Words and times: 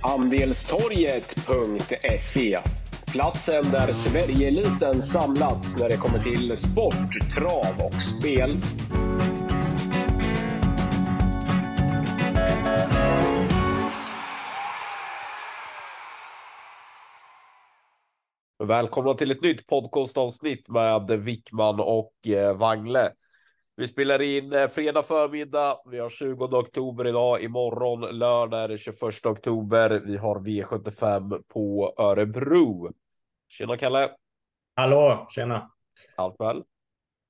Andelstorget.se 0.00 2.58
Platsen 3.12 3.70
där 3.70 3.92
Sverigeeliten 3.92 5.02
samlats 5.02 5.80
när 5.80 5.88
det 5.88 5.96
kommer 5.96 6.18
till 6.18 6.56
sport, 6.56 7.32
trav 7.34 7.86
och 7.86 8.02
spel. 8.02 8.56
Välkomna 18.64 19.14
till 19.14 19.30
ett 19.30 19.42
nytt 19.42 19.66
podcastavsnitt 19.66 20.68
med 20.68 21.10
Wickman 21.10 21.80
och 21.80 22.12
eh, 22.26 22.56
Wangle. 22.56 23.10
Vi 23.78 23.88
spelar 23.88 24.22
in 24.22 24.52
eh, 24.52 24.68
fredag 24.68 25.02
förmiddag. 25.02 25.78
Vi 25.90 25.98
har 25.98 26.10
20 26.10 26.44
oktober 26.44 27.06
idag. 27.06 27.42
Imorgon 27.42 28.00
lördag 28.00 28.60
är 28.60 28.68
det 28.68 28.78
21 28.78 29.26
oktober. 29.26 29.90
Vi 29.90 30.16
har 30.16 30.40
V75 30.40 31.42
på 31.48 31.94
Örebro. 31.98 32.92
Tjena 33.48 33.76
Kalle! 33.76 34.10
Hallå, 34.76 35.26
tjena! 35.30 35.70
Allt 36.16 36.40
väl? 36.40 36.62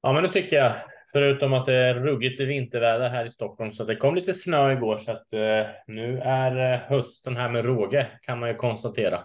Ja, 0.02 0.12
men 0.12 0.22
det 0.22 0.32
tycker 0.32 0.56
jag. 0.56 0.72
Förutom 1.12 1.52
att 1.52 1.66
det 1.66 1.74
är 1.74 1.95
ruggigt 1.95 2.41
vinterväder 2.41 3.10
här 3.10 3.24
i 3.24 3.30
Stockholm 3.30 3.72
så 3.72 3.84
det 3.84 3.96
kom 3.96 4.14
lite 4.14 4.33
snö 4.33 4.72
igår 4.72 4.96
så 4.96 5.12
att 5.12 5.33
eh, 5.33 5.66
nu 5.86 6.19
är 6.19 6.72
eh, 6.74 6.80
hösten 6.80 7.36
här 7.36 7.50
med 7.50 7.64
råge 7.64 8.06
kan 8.22 8.38
man 8.41 8.48
ju 8.48 8.55
konstatera. 8.55 9.20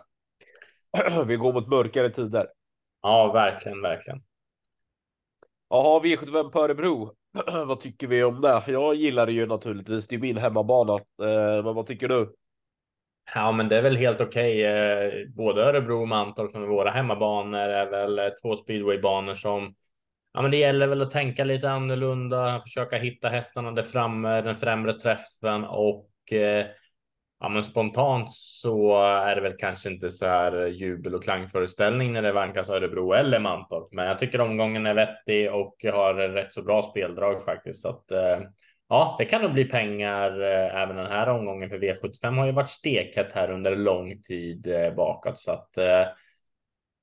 Vi 1.28 1.36
går 1.36 1.54
mot 1.54 1.68
mörkare 1.68 2.10
tider. 2.10 2.48
Ja, 3.02 3.32
verkligen, 3.34 3.82
verkligen. 3.82 4.24
Jaha, 5.74 6.00
V75 6.00 6.52
på 6.52 6.64
Örebro. 6.64 7.16
vad 7.68 7.80
tycker 7.80 8.08
vi 8.08 8.24
om 8.24 8.42
det? 8.42 8.64
Jag 8.68 8.96
gillar 8.96 9.26
det 9.26 9.32
ju 9.32 9.46
naturligtvis. 9.46 10.08
Det 10.08 10.16
är 10.16 10.20
min 10.20 10.38
hemmabana. 10.38 10.94
Eh, 10.94 11.64
men 11.64 11.76
vad 11.76 11.86
tycker 11.86 12.08
du? 12.08 12.36
Ja, 13.36 13.52
men 13.52 13.70
det 13.70 13.78
är 13.78 13.82
väl 13.82 13.98
helt 13.98 14.22
okej. 14.22 14.60
Okay. 14.60 15.28
Både 15.28 15.64
Örebro 15.64 16.02
och 16.02 16.08
Mantorp 16.08 16.52
som 16.52 16.64
är 16.64 16.68
våra 16.68 16.90
hemmabanor 16.90 17.60
är 17.60 17.90
väl 17.90 18.20
eh, 18.20 18.30
två 18.42 18.56
speedwaybanor 18.56 19.36
som 19.36 19.76
Ja, 20.36 20.42
men 20.42 20.52
det 20.52 20.58
gäller 20.58 20.88
väl 20.88 21.02
att 21.02 21.12
tänka 21.12 21.44
lite 21.44 21.72
annorlunda, 21.72 22.62
försöka 22.62 22.98
hitta 22.98 23.30
hästarna 23.30 23.72
där 23.72 23.84
framme, 23.84 24.42
den 24.42 24.58
främre 24.58 24.94
träffen 24.94 25.64
och 25.64 26.34
eh, 26.34 26.66
ja, 27.44 27.50
men 27.50 27.64
spontant 27.64 28.34
så 28.34 29.04
är 29.04 29.36
det 29.36 29.42
väl 29.42 29.56
kanske 29.58 29.90
inte 29.90 30.10
så 30.10 30.26
här 30.26 30.66
jubel 30.66 31.16
och 31.16 31.24
klangföreställning 31.24 32.14
när 32.14 32.22
det 32.22 32.32
vankas 32.32 32.70
Örebro 32.70 33.14
eller 33.14 33.40
Mantorp. 33.40 33.88
Men 33.92 34.06
jag 34.06 34.20
tycker 34.20 34.42
omgången 34.42 34.86
är 34.86 34.94
vettig 34.94 35.54
och 35.54 35.86
har 35.94 36.14
rätt 36.14 36.54
så 36.54 36.62
bra 36.62 36.82
speldrag 36.82 37.46
faktiskt. 37.46 37.82
Så 37.82 37.90
att, 37.90 38.12
eh, 38.12 38.40
ja, 38.90 39.16
det 39.18 39.26
kan 39.26 39.42
nog 39.42 39.54
bli 39.54 39.66
pengar 39.66 40.42
eh, 40.42 40.82
även 40.82 40.96
den 40.96 41.12
här 41.12 41.30
omgången 41.30 41.70
för 41.70 41.80
V75 41.80 42.38
har 42.38 42.46
ju 42.46 42.52
varit 42.52 42.70
stekhett 42.70 43.34
här 43.34 43.52
under 43.52 43.76
lång 43.76 44.22
tid 44.22 44.68
eh, 44.68 44.94
bakåt. 44.94 45.40
Så 45.40 45.52
att 45.52 45.70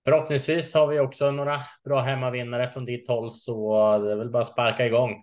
förhoppningsvis 0.04 0.74
har 0.74 0.86
vi 0.86 1.00
också 1.00 1.30
några 1.30 1.56
bra 1.84 2.00
hemmavinnare 2.00 2.68
från 2.68 2.84
ditt 2.84 3.08
håll 3.08 3.30
så 3.30 3.98
det 3.98 4.12
är 4.12 4.16
väl 4.16 4.30
bara 4.30 4.42
att 4.42 4.48
sparka 4.48 4.86
igång. 4.86 5.22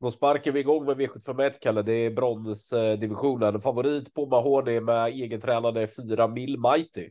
Då 0.00 0.10
sparkar 0.10 0.52
vi 0.52 0.60
igång 0.60 0.84
med 0.84 0.96
V751 0.96 1.52
Kalle. 1.60 1.82
Det 1.82 1.92
är 1.92 2.10
bronsdivisionen. 2.10 3.60
Favorit 3.60 4.14
på 4.14 4.26
Mahoney 4.26 4.80
med 4.80 5.06
egen 5.06 5.40
tränade 5.40 5.88
4 5.88 6.28
Mil 6.28 6.58
Mighty. 6.58 7.10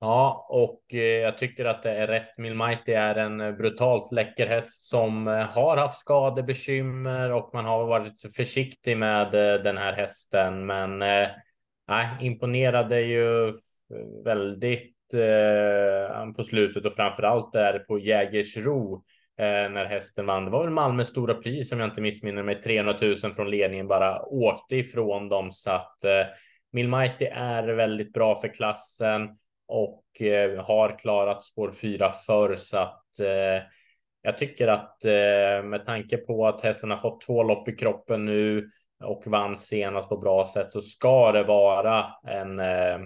Ja, 0.00 0.46
och 0.48 0.94
eh, 0.94 1.00
jag 1.00 1.38
tycker 1.38 1.64
att 1.64 1.82
det 1.82 1.90
är 1.90 2.06
rätt. 2.06 2.38
Mil 2.38 2.54
Mighty 2.54 2.92
är 2.92 3.14
en 3.14 3.56
brutalt 3.56 4.12
läcker 4.12 4.46
häst 4.46 4.88
som 4.88 5.28
eh, 5.28 5.34
har 5.34 5.76
haft 5.76 6.00
skadebekymmer 6.00 7.32
och 7.32 7.50
man 7.54 7.64
har 7.64 7.86
varit 7.86 8.34
försiktig 8.36 8.98
med 8.98 9.34
eh, 9.34 9.62
den 9.62 9.76
här 9.76 9.92
hästen. 9.92 10.66
Men 10.66 10.98
nej, 11.88 12.08
imponerade 12.20 13.00
ju 13.00 13.52
väldigt 14.24 14.92
på 16.36 16.44
slutet 16.44 16.84
och 16.84 16.94
framför 16.94 17.22
allt 17.22 17.52
där 17.52 17.78
på 17.78 17.98
Jägersro 17.98 19.04
Eh, 19.38 19.70
när 19.70 19.84
hästen 19.84 20.26
vann. 20.26 20.44
Det 20.44 20.50
var 20.50 20.64
väl 20.64 20.72
Malmö 20.72 21.04
stora 21.04 21.34
pris 21.34 21.72
om 21.72 21.80
jag 21.80 21.88
inte 21.88 22.00
missminner 22.00 22.42
mig. 22.42 22.60
300 22.60 22.96
000 23.00 23.16
från 23.34 23.50
ledningen 23.50 23.88
bara 23.88 24.22
åkte 24.22 24.76
ifrån 24.76 25.28
dem 25.28 25.52
så 25.52 25.70
att 25.70 26.04
eh, 26.04 26.26
Milmighty 26.72 27.24
är 27.24 27.68
väldigt 27.68 28.12
bra 28.12 28.34
för 28.40 28.48
klassen 28.48 29.28
och 29.68 30.22
eh, 30.22 30.64
har 30.64 30.98
klarat 30.98 31.44
spår 31.44 31.72
4 31.72 32.12
förr 32.12 32.54
så 32.54 32.78
att 32.78 33.20
eh, 33.20 33.66
jag 34.22 34.38
tycker 34.38 34.68
att 34.68 35.04
eh, 35.04 35.62
med 35.64 35.82
tanke 35.86 36.16
på 36.16 36.46
att 36.46 36.60
hästen 36.60 36.90
har 36.90 36.98
fått 36.98 37.20
två 37.20 37.42
lopp 37.42 37.68
i 37.68 37.72
kroppen 37.72 38.24
nu 38.24 38.70
och 39.04 39.22
vann 39.26 39.56
senast 39.56 40.08
på 40.08 40.16
bra 40.16 40.46
sätt 40.46 40.72
så 40.72 40.80
ska 40.80 41.32
det 41.32 41.44
vara 41.44 42.06
en, 42.26 42.60
eh, 42.60 42.98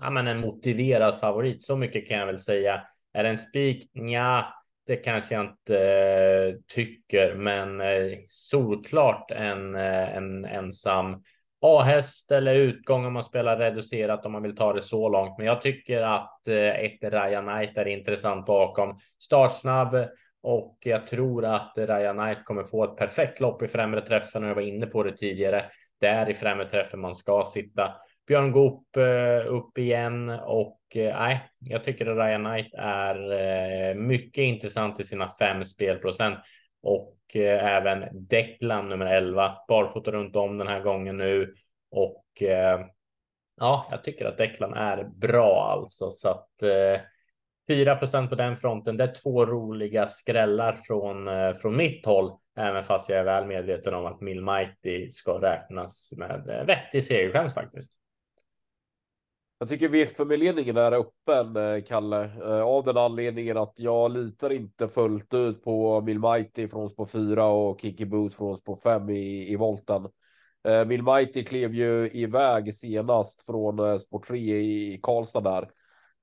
ja, 0.00 0.10
men 0.10 0.26
en 0.26 0.40
motiverad 0.40 1.20
favorit. 1.20 1.62
Så 1.62 1.76
mycket 1.76 2.08
kan 2.08 2.18
jag 2.18 2.26
väl 2.26 2.38
säga. 2.38 2.82
Är 3.12 3.22
det 3.22 3.28
en 3.28 3.38
spik? 3.38 3.90
Nja 3.94 4.46
det 4.86 4.96
kanske 4.96 5.34
jag 5.34 5.44
inte 5.44 5.78
eh, 5.78 6.54
tycker, 6.74 7.34
men 7.34 7.80
eh, 7.80 8.18
solklart 8.28 9.30
en, 9.30 9.74
eh, 9.74 10.16
en 10.16 10.44
ensam 10.44 11.22
A-häst 11.60 12.30
eller 12.30 12.54
utgång 12.54 13.04
om 13.06 13.12
man 13.12 13.24
spelar 13.24 13.56
reducerat 13.56 14.26
om 14.26 14.32
man 14.32 14.42
vill 14.42 14.56
ta 14.56 14.72
det 14.72 14.82
så 14.82 15.08
långt. 15.08 15.38
Men 15.38 15.46
jag 15.46 15.60
tycker 15.60 16.02
att 16.02 16.48
eh, 16.48 16.68
ett 16.68 16.98
Ryan 17.02 17.46
Knight 17.46 17.78
är 17.78 17.88
intressant 17.88 18.46
bakom. 18.46 18.98
Startsnabb 19.20 20.08
och 20.42 20.78
jag 20.80 21.06
tror 21.06 21.44
att 21.44 21.72
Ryan 21.76 22.16
Knight 22.16 22.44
kommer 22.44 22.64
få 22.64 22.84
ett 22.84 22.96
perfekt 22.96 23.40
lopp 23.40 23.62
i 23.62 23.68
främre 23.68 24.00
träffen 24.00 24.44
och 24.44 24.50
jag 24.50 24.54
var 24.54 24.62
inne 24.62 24.86
på 24.86 25.02
det 25.02 25.16
tidigare. 25.16 25.64
Det 26.00 26.06
är 26.06 26.30
i 26.30 26.34
främre 26.34 26.68
träffen 26.68 27.00
man 27.00 27.14
ska 27.14 27.44
sitta. 27.44 27.94
Björn 28.26 28.52
Goop 28.52 28.96
eh, 28.96 29.52
upp 29.52 29.78
igen 29.78 30.30
och 30.30 30.80
Eh, 30.96 31.18
nej, 31.18 31.50
jag 31.60 31.84
tycker 31.84 32.06
att 32.06 32.16
Ryan 32.16 32.44
Knight 32.44 32.74
är 32.78 33.32
eh, 33.32 33.94
mycket 33.94 34.42
intressant 34.42 35.00
i 35.00 35.04
sina 35.04 35.30
fem 35.38 35.64
spelprocent 35.64 36.38
och 36.82 37.18
eh, 37.34 37.76
även 37.76 38.26
Declan 38.28 38.88
nummer 38.88 39.06
11 39.06 39.56
barfota 39.68 40.10
runt 40.10 40.36
om 40.36 40.58
den 40.58 40.68
här 40.68 40.80
gången 40.80 41.16
nu 41.16 41.54
och 41.90 42.24
ja, 43.60 43.88
jag 43.90 44.04
tycker 44.04 44.24
att 44.24 44.38
Declan 44.38 44.74
är 44.74 45.04
bra 45.04 45.70
alltså 45.72 46.10
så 46.10 46.28
att 46.28 46.48
4 47.68 47.96
på 48.28 48.34
den 48.34 48.56
fronten. 48.56 48.96
Det 48.96 49.04
är 49.04 49.14
två 49.22 49.46
roliga 49.46 50.06
skrällar 50.06 50.72
från 50.72 51.28
från 51.54 51.76
mitt 51.76 52.06
håll, 52.06 52.32
även 52.56 52.84
fast 52.84 53.08
jag 53.08 53.18
är 53.18 53.24
väl 53.24 53.46
medveten 53.46 53.94
om 53.94 54.06
att 54.06 54.20
Mill 54.20 54.42
Mighty 54.42 55.12
ska 55.12 55.32
räknas 55.32 56.12
med 56.16 56.64
vettig 56.66 57.04
segerchans 57.04 57.54
faktiskt. 57.54 58.03
Jag 59.58 59.68
tycker 59.68 59.88
V75-ledningen 59.88 60.76
är 60.76 60.92
öppen, 60.92 61.56
eh, 61.56 61.82
Kalle, 61.82 62.24
eh, 62.24 62.60
av 62.60 62.84
den 62.84 62.96
anledningen 62.96 63.56
att 63.56 63.72
jag 63.76 64.12
litar 64.12 64.50
inte 64.52 64.88
fullt 64.88 65.34
ut 65.34 65.64
på 65.64 66.00
Milmighty 66.00 66.68
från 66.68 66.90
spår 66.90 67.06
4 67.06 67.46
och 67.46 67.80
Kiki 67.80 68.04
boots 68.04 68.36
från 68.36 68.58
spår 68.58 68.78
5 68.82 69.10
i, 69.10 69.52
i 69.52 69.56
volten. 69.56 70.08
Eh, 70.68 70.84
Milmighty 70.84 71.44
klev 71.44 71.74
ju 71.74 72.10
iväg 72.12 72.74
senast 72.74 73.46
från 73.46 74.00
spår 74.00 74.18
3 74.18 74.38
i 74.38 75.00
Karlstad 75.02 75.40
där, 75.40 75.70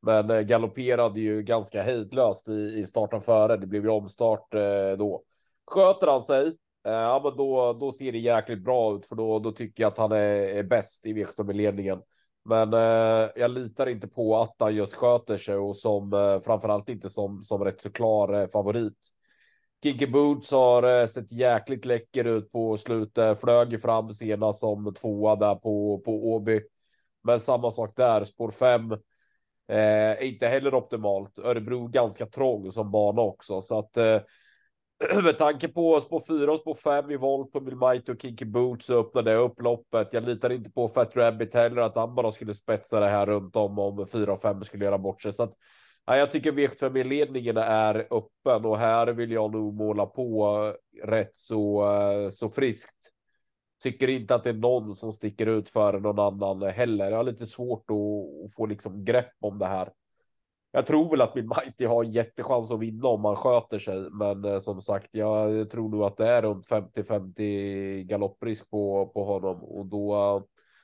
men 0.01 0.47
galopperade 0.47 1.19
ju 1.19 1.41
ganska 1.41 1.83
hejdlöst 1.83 2.47
i, 2.47 2.79
i 2.79 2.85
starten 2.85 3.21
före. 3.21 3.57
Det 3.57 3.67
blev 3.67 3.83
ju 3.83 3.89
omstart 3.89 4.51
då. 4.97 5.23
Sköter 5.65 6.07
han 6.07 6.21
sig, 6.21 6.53
ja, 6.83 7.21
men 7.23 7.37
då, 7.37 7.73
då 7.73 7.91
ser 7.91 8.11
det 8.11 8.17
jäkligt 8.17 8.63
bra 8.63 8.95
ut, 8.95 9.05
för 9.05 9.15
då, 9.15 9.39
då 9.39 9.51
tycker 9.51 9.83
jag 9.83 9.91
att 9.91 9.97
han 9.97 10.11
är, 10.11 10.35
är 10.35 10.63
bäst 10.63 11.05
i 11.05 11.13
V75-ledningen. 11.13 12.01
Men 12.45 12.73
eh, 12.73 13.29
jag 13.35 13.51
litar 13.51 13.89
inte 13.89 14.07
på 14.07 14.37
att 14.37 14.55
han 14.59 14.75
just 14.75 14.93
sköter 14.93 15.37
sig 15.37 15.55
och 15.55 15.77
som 15.77 16.13
eh, 16.13 16.41
framförallt 16.41 16.89
inte 16.89 17.09
som 17.09 17.43
som 17.43 17.63
rätt 17.63 17.81
så 17.81 17.91
klar 17.91 18.33
eh, 18.33 18.47
favorit. 18.47 18.97
Kinky 19.83 20.07
Boots 20.07 20.51
har 20.51 21.01
eh, 21.01 21.07
sett 21.07 21.31
jäkligt 21.31 21.85
läcker 21.85 22.25
ut 22.25 22.51
på 22.51 22.77
slutet. 22.77 23.41
Flög 23.41 23.71
ju 23.71 23.77
fram 23.77 24.09
senast 24.09 24.59
som 24.59 24.93
tvåa 24.93 25.35
där 25.35 25.55
på 25.55 26.01
på 26.05 26.33
Åby. 26.33 26.61
Men 27.23 27.39
samma 27.39 27.71
sak 27.71 27.93
där. 27.95 28.23
Spår 28.23 28.51
5 28.51 28.91
eh, 28.91 28.97
är 29.67 30.23
inte 30.23 30.47
heller 30.47 30.73
optimalt. 30.73 31.39
Örebro 31.39 31.87
ganska 31.87 32.25
trång 32.25 32.71
som 32.71 32.91
bana 32.91 33.21
också 33.21 33.61
så 33.61 33.79
att 33.79 33.97
eh, 33.97 34.19
med 35.23 35.37
tanke 35.37 35.67
på 35.67 36.01
spår 36.01 36.23
4 36.27 36.51
och 36.51 36.59
spår 36.59 36.75
5 36.75 37.11
i 37.11 37.17
volt 37.17 37.51
på 37.51 37.59
Milmite 37.59 38.11
och 38.11 38.21
Kinky 38.21 38.45
Boots 38.45 38.85
så 38.85 38.99
öppnade 38.99 39.31
jag 39.31 39.43
upp 39.43 39.61
loppet. 39.61 40.07
Jag 40.11 40.23
litar 40.23 40.49
inte 40.49 40.71
på 40.71 40.89
Fat 40.89 41.15
Rabbit 41.15 41.53
heller 41.53 41.81
att 41.81 41.95
han 41.95 42.15
bara 42.15 42.31
skulle 42.31 42.53
spetsa 42.53 42.99
det 42.99 43.07
här 43.07 43.25
runt 43.25 43.55
om 43.55 43.79
om 43.79 44.07
4 44.07 44.33
och 44.33 44.41
5 44.41 44.63
skulle 44.63 44.85
göra 44.85 44.97
bort 44.97 45.21
sig. 45.21 45.33
Så 45.33 45.43
att, 45.43 45.53
ja, 46.05 46.17
jag 46.17 46.31
tycker 46.31 46.51
V75 46.51 47.03
ledningen 47.03 47.57
är 47.57 48.07
öppen 48.11 48.65
och 48.65 48.77
här 48.77 49.07
vill 49.07 49.31
jag 49.31 49.51
nog 49.51 49.73
måla 49.73 50.05
på 50.05 50.57
eh, 51.03 51.07
rätt 51.07 51.35
så, 51.35 51.91
eh, 51.93 52.29
så 52.29 52.49
friskt. 52.49 52.97
Tycker 53.83 54.07
inte 54.07 54.35
att 54.35 54.43
det 54.43 54.49
är 54.49 54.53
någon 54.53 54.95
som 54.95 55.11
sticker 55.11 55.47
ut 55.47 55.69
för 55.69 55.99
någon 55.99 56.19
annan 56.19 56.61
heller. 56.71 57.09
Jag 57.09 57.17
har 57.17 57.23
lite 57.23 57.45
svårt 57.45 57.85
att, 57.91 58.45
att 58.45 58.55
få 58.55 58.65
liksom 58.65 59.05
grepp 59.05 59.33
om 59.39 59.59
det 59.59 59.67
här 59.67 59.89
jag 60.71 60.85
tror 60.85 61.09
väl 61.09 61.21
att 61.21 61.35
min 61.35 61.47
Mighty 61.47 61.85
har 61.85 62.03
jättechans 62.03 62.71
att 62.71 62.79
vinna 62.79 63.07
om 63.07 63.21
man 63.21 63.35
sköter 63.35 63.79
sig, 63.79 64.09
men 64.11 64.45
eh, 64.45 64.57
som 64.57 64.81
sagt, 64.81 65.09
jag 65.11 65.69
tror 65.69 65.89
nog 65.89 66.03
att 66.03 66.17
det 66.17 66.27
är 66.27 66.41
runt 66.41 66.69
50-50 66.69 68.03
galopprisk 68.03 68.69
på, 68.69 69.11
på 69.13 69.25
honom 69.25 69.63
och 69.63 69.85
då, 69.85 70.13
eh, 70.15 70.43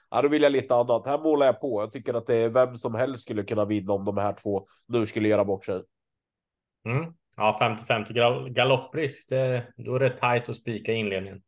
Ja, 0.09 0.21
då 0.21 0.27
vill 0.27 0.41
jag 0.41 0.51
lite 0.51 0.75
annat. 0.75 1.05
Här 1.05 1.17
målar 1.17 1.45
jag 1.45 1.61
på. 1.61 1.81
Jag 1.81 1.91
tycker 1.91 2.13
att 2.13 2.25
det 2.25 2.35
är 2.35 2.49
vem 2.49 2.75
som 2.75 2.95
helst 2.95 3.23
skulle 3.23 3.43
kunna 3.43 3.65
vinna 3.65 3.93
om 3.93 4.05
de 4.05 4.17
här 4.17 4.33
två 4.33 4.67
nu 4.87 5.05
skulle 5.05 5.29
göra 5.29 5.45
bort 5.45 5.65
sig. 5.65 5.83
Mm. 6.85 7.13
Ja, 7.35 7.77
50-50 7.87 8.49
galopprisk. 8.49 9.29
Det, 9.29 9.73
då 9.77 9.95
är 9.95 9.99
det 9.99 10.09
tajt 10.09 10.49
att 10.49 10.55
spika 10.55 10.91
inledningen. 10.91 11.41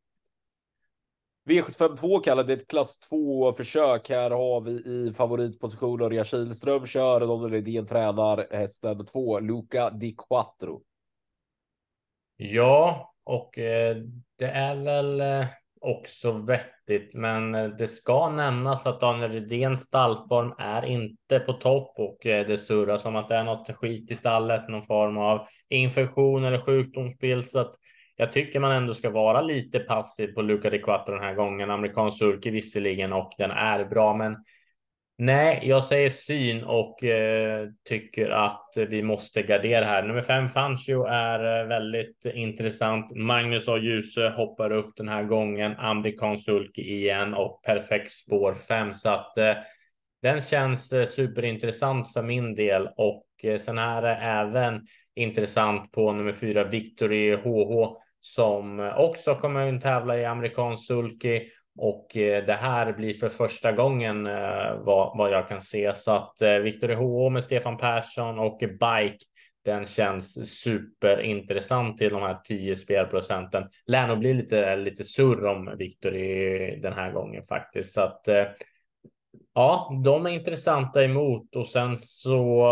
V752 1.49 2.23
kallar 2.23 2.43
det 2.43 2.53
ett 2.53 2.67
klass 2.67 2.99
2 2.99 3.53
försök. 3.53 4.09
Här 4.09 4.31
har 4.31 4.61
vi 4.61 4.71
i 4.71 5.13
favoritposition 5.13 6.01
Örjan 6.01 6.25
Kihlström 6.25 6.85
kör. 6.85 7.19
Daniel 7.19 7.51
Redén 7.51 7.85
tränar 7.85 8.47
hästen 8.51 9.05
2 9.05 9.39
Luca 9.39 9.89
Di 9.89 10.15
Quattro. 10.27 10.81
Ja, 12.37 13.13
och 13.23 13.57
eh, 13.57 13.97
det 14.37 14.45
är 14.45 14.75
väl 14.75 15.21
eh, 15.21 15.45
också 15.81 16.31
vettigt, 16.31 17.13
men 17.13 17.55
eh, 17.55 17.67
det 17.67 17.87
ska 17.87 18.29
nämnas 18.29 18.85
att 18.85 19.01
Daniel 19.01 19.31
Redéns 19.31 19.81
stallform 19.81 20.53
är 20.57 20.85
inte 20.85 21.39
på 21.39 21.53
topp 21.53 21.93
och 21.97 22.25
eh, 22.25 22.47
det 22.47 22.57
surras 22.57 23.05
om 23.05 23.15
att 23.15 23.29
det 23.29 23.35
är 23.35 23.43
något 23.43 23.77
skit 23.77 24.11
i 24.11 24.15
stallet, 24.15 24.69
någon 24.69 24.85
form 24.85 25.17
av 25.17 25.47
infektion 25.69 26.43
eller 26.43 26.59
sjukdomsbild. 26.59 27.45
Så 27.45 27.59
att 27.59 27.75
jag 28.19 28.31
tycker 28.31 28.59
man 28.59 28.71
ändå 28.71 28.93
ska 28.93 29.09
vara 29.09 29.41
lite 29.41 29.79
passiv 29.79 30.27
på 30.27 30.41
Luca 30.41 30.69
Di 30.69 30.79
Quattro 30.79 31.13
den 31.13 31.23
här 31.23 31.33
gången. 31.33 31.71
Amerikansk 31.71 32.17
sulky 32.17 32.51
visserligen 32.51 33.13
och 33.13 33.33
den 33.37 33.51
är 33.51 33.85
bra, 33.85 34.13
men 34.13 34.37
Nej, 35.21 35.61
jag 35.63 35.83
säger 35.83 36.09
syn 36.09 36.63
och 36.63 37.03
eh, 37.03 37.67
tycker 37.89 38.29
att 38.29 38.73
vi 38.75 39.03
måste 39.03 39.41
gardera 39.41 39.85
här. 39.85 40.03
Nummer 40.03 40.21
fem, 40.21 40.49
Fancio, 40.49 41.05
är 41.05 41.61
eh, 41.61 41.67
väldigt 41.67 42.25
intressant. 42.33 43.15
Magnus 43.15 43.67
A. 43.67 43.77
Djuse 43.77 44.29
hoppar 44.29 44.71
upp 44.71 44.95
den 44.97 45.09
här 45.09 45.23
gången. 45.23 45.75
Amerikansk 45.77 46.45
sulky 46.45 46.81
igen 46.81 47.33
och 47.33 47.61
perfekt 47.63 48.11
spår 48.11 48.53
fem. 48.53 48.93
Så 48.93 49.09
att 49.09 49.37
eh, 49.37 49.53
den 50.21 50.41
känns 50.41 50.93
eh, 50.93 51.05
superintressant 51.05 52.13
för 52.13 52.23
min 52.23 52.55
del 52.55 52.89
och 52.97 53.25
eh, 53.43 53.59
sen 53.59 53.59
sen 53.59 53.77
är 53.77 54.01
det 54.01 54.15
även 54.15 54.81
intressant 55.15 55.91
på 55.91 56.13
nummer 56.13 56.33
fyra, 56.33 56.63
Victory 56.63 57.35
HH 57.35 57.99
som 58.19 58.93
också 58.97 59.35
kommer 59.35 59.75
att 59.75 59.81
tävla 59.81 60.17
i 60.17 60.25
amerikansk 60.25 60.87
sulky 60.87 61.49
och 61.81 62.17
eh, 62.17 62.45
det 62.45 62.53
här 62.53 62.93
blir 62.93 63.13
för 63.13 63.29
första 63.29 63.71
gången 63.71 64.27
eh, 64.27 64.75
vad, 64.77 65.17
vad 65.17 65.31
jag 65.31 65.47
kan 65.47 65.61
se 65.61 65.93
så 65.93 66.11
att 66.11 66.41
eh, 66.41 66.53
Victor 66.53 66.89
H 66.89 67.29
med 67.29 67.43
Stefan 67.43 67.77
Persson 67.77 68.39
och 68.39 68.57
Bike 68.59 69.25
den 69.65 69.85
känns 69.85 70.51
superintressant 70.61 71.97
till 71.97 72.09
de 72.09 72.21
här 72.21 72.39
10 72.43 72.75
spelprocenten. 72.75 73.63
Lär 73.85 74.07
nog 74.07 74.19
bli 74.19 74.33
lite, 74.33 74.75
lite 74.75 75.03
surr 75.03 75.45
om 75.45 75.75
Victor 75.77 76.15
i 76.15 76.79
den 76.81 76.93
här 76.93 77.11
gången 77.11 77.45
faktiskt. 77.45 77.93
Så 77.93 78.01
att 78.01 78.27
ja, 79.53 80.01
de 80.05 80.25
är 80.25 80.29
intressanta 80.29 81.03
emot 81.03 81.55
och 81.55 81.67
sen 81.67 81.97
så 81.97 82.65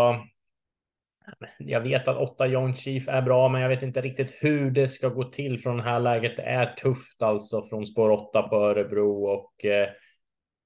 jag 1.58 1.80
vet 1.80 2.08
att 2.08 2.16
åtta 2.16 2.48
Young 2.48 2.74
Chief 2.74 3.08
är 3.08 3.22
bra, 3.22 3.48
men 3.48 3.60
jag 3.60 3.68
vet 3.68 3.82
inte 3.82 4.00
riktigt 4.00 4.38
hur 4.40 4.70
det 4.70 4.88
ska 4.88 5.08
gå 5.08 5.24
till 5.24 5.58
från 5.58 5.76
det 5.76 5.82
här 5.82 6.00
läget. 6.00 6.36
Det 6.36 6.42
är 6.42 6.66
tufft 6.66 7.22
alltså 7.22 7.62
från 7.62 7.86
spår 7.86 8.10
8 8.10 8.42
på 8.42 8.56
Örebro 8.56 9.24
och 9.24 9.64
eh, 9.64 9.88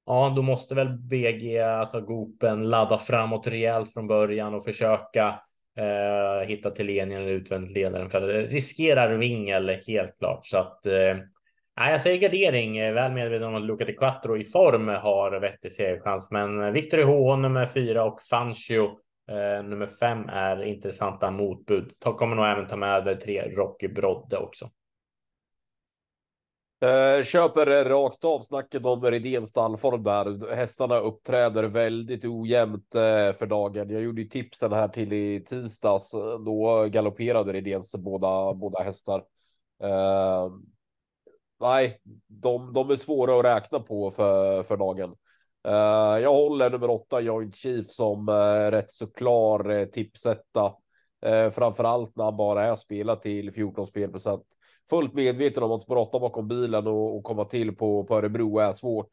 ja, 0.06 0.32
då 0.36 0.42
måste 0.42 0.74
väl 0.74 0.88
BG, 0.88 1.58
alltså 1.58 2.00
Gopen, 2.00 2.70
ladda 2.70 2.98
framåt 2.98 3.46
rejält 3.46 3.92
från 3.92 4.06
början 4.06 4.54
och 4.54 4.64
försöka 4.64 5.40
eh, 5.78 6.48
hitta 6.48 6.70
till 6.70 6.86
ledningen 6.86 7.22
eller 7.22 7.32
utvändigt 7.32 7.74
ledaren. 7.74 8.10
För 8.10 8.20
det 8.20 8.42
riskerar 8.42 9.14
vingel 9.14 9.68
helt 9.86 10.18
klart. 10.18 10.46
Så 10.46 10.58
att 10.58 10.86
eh, 10.86 11.16
jag 11.74 12.00
säger 12.00 12.20
gardering, 12.20 12.94
väl 12.94 13.12
medveten 13.12 13.48
om 13.48 13.54
att 13.54 13.62
Luca 13.62 13.84
Di 13.84 13.92
Quattro 13.92 14.36
i 14.36 14.44
form 14.44 14.88
har 14.88 15.40
vettig 15.40 15.72
segerchans, 15.72 16.30
men 16.30 16.72
Victor 16.72 17.02
H 17.02 17.36
nummer 17.36 17.66
fyra 17.66 18.04
och 18.04 18.20
Fancio 18.30 18.98
Eh, 19.32 19.62
nummer 19.62 19.86
fem 19.86 20.28
är 20.28 20.64
intressanta 20.64 21.30
motbud. 21.30 21.92
Ta, 21.98 22.16
kommer 22.16 22.36
nog 22.36 22.46
även 22.46 22.66
ta 22.66 22.76
med 22.76 23.20
tre 23.20 23.42
Rocky 23.42 23.88
Brodde 23.88 24.36
också. 24.36 24.70
Eh, 26.82 27.24
köper 27.24 27.84
rakt 27.84 28.24
av 28.24 28.40
snacket 28.40 28.84
om 28.84 29.02
Redéns 29.04 29.48
stallform 29.48 30.02
där. 30.02 30.54
Hästarna 30.54 30.98
uppträder 30.98 31.64
väldigt 31.64 32.24
ojämnt 32.24 32.94
eh, 32.94 33.32
för 33.32 33.46
dagen. 33.46 33.90
Jag 33.90 34.02
gjorde 34.02 34.22
ju 34.22 34.28
tipsen 34.28 34.72
här 34.72 34.88
till 34.88 35.12
i 35.12 35.44
tisdags. 35.48 36.14
Eh, 36.14 36.38
då 36.38 36.88
galopperade 36.88 37.52
Redéns 37.52 37.94
båda, 37.96 38.54
båda 38.54 38.82
hästar. 38.82 39.24
Eh, 39.82 40.50
nej, 41.60 42.00
de, 42.26 42.72
de 42.72 42.90
är 42.90 42.96
svåra 42.96 43.38
att 43.38 43.44
räkna 43.44 43.80
på 43.80 44.10
för, 44.10 44.62
för 44.62 44.76
dagen. 44.76 45.14
Uh, 45.68 46.22
jag 46.22 46.32
håller 46.32 46.70
nummer 46.70 46.90
åtta 46.90 47.20
Joint 47.20 47.56
Chief 47.56 47.90
som 47.90 48.28
uh, 48.28 48.70
rätt 48.70 48.90
så 48.90 49.06
klar 49.06 49.70
uh, 49.70 49.84
tipsetta. 49.84 50.74
Uh, 51.26 51.50
framförallt 51.50 52.16
när 52.16 52.24
han 52.24 52.36
bara 52.36 52.64
är 52.64 52.76
spelat 52.76 53.22
till 53.22 53.52
14 53.52 53.86
spelprocent. 53.86 54.44
Fullt 54.90 55.14
medveten 55.14 55.62
om 55.62 55.72
att 55.72 55.82
spår 55.82 55.96
8 55.96 56.18
bakom 56.18 56.48
bilen 56.48 56.86
och, 56.86 57.16
och, 57.16 57.24
komma 57.24 57.44
till 57.44 57.76
på, 57.76 58.04
på 58.04 58.16
Örebro 58.16 58.58
är 58.58 58.72
svårt. 58.72 59.08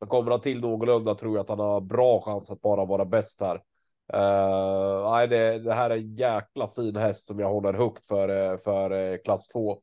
Men 0.00 0.08
kommer 0.08 0.30
han 0.30 0.40
till 0.40 0.60
någorlunda 0.60 1.14
tror 1.14 1.36
jag 1.36 1.42
att 1.42 1.48
han 1.48 1.58
har 1.58 1.80
bra 1.80 2.20
chans 2.20 2.50
att 2.50 2.60
bara 2.60 2.84
vara 2.84 3.04
bäst 3.04 3.40
här. 3.40 3.62
Uh, 4.14 5.10
nej, 5.10 5.28
det, 5.28 5.58
det, 5.58 5.74
här 5.74 5.90
är 5.90 5.96
en 5.96 6.14
jäkla 6.14 6.68
fin 6.68 6.96
häst 6.96 7.26
som 7.26 7.38
jag 7.38 7.48
håller 7.48 7.72
högt 7.72 8.06
för, 8.06 8.56
för 8.56 9.16
klass 9.24 9.48
2. 9.48 9.80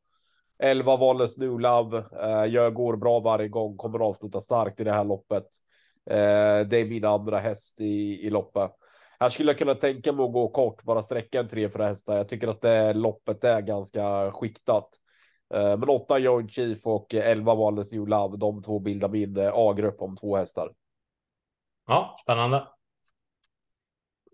11 0.59 0.97
Wallace 0.97 1.39
New 1.39 1.59
Love. 1.59 1.97
Uh, 1.97 2.45
jag 2.45 2.73
går 2.73 2.95
bra 2.95 3.19
varje 3.19 3.47
gång, 3.47 3.77
kommer 3.77 3.99
avsluta 3.99 4.41
starkt 4.41 4.79
i 4.79 4.83
det 4.83 4.91
här 4.91 5.03
loppet. 5.03 5.47
Eh, 6.09 6.67
det 6.67 6.77
är 6.77 6.85
min 6.85 7.05
andra 7.05 7.39
häst 7.39 7.81
i, 7.81 8.25
i 8.27 8.29
loppet. 8.29 8.71
Här 9.19 9.29
skulle 9.29 9.51
jag 9.51 9.57
kunna 9.57 9.75
tänka 9.75 10.13
mig 10.13 10.25
att 10.25 10.33
gå 10.33 10.47
kort, 10.47 10.83
bara 10.83 11.01
sträcka 11.01 11.39
en 11.39 11.47
tre 11.47 11.69
för 11.69 11.79
hästar. 11.79 12.17
Jag 12.17 12.29
tycker 12.29 12.47
att 12.47 12.61
det 12.61 12.93
loppet 12.93 13.43
är 13.43 13.61
ganska 13.61 14.31
skiktat. 14.31 14.89
Eh, 15.53 15.77
men 15.77 15.89
åtta 15.89 16.19
Joint 16.19 16.51
Chief 16.51 16.87
och 16.87 17.13
elva 17.13 17.55
Wallens 17.55 17.91
New 17.91 18.07
Love, 18.07 18.37
de 18.37 18.63
två 18.63 18.79
bildar 18.79 19.09
min 19.09 19.37
eh, 19.37 19.51
A-grupp 19.53 20.01
om 20.01 20.17
två 20.17 20.37
hästar. 20.37 20.73
Ja, 21.87 22.17
spännande. 22.23 22.67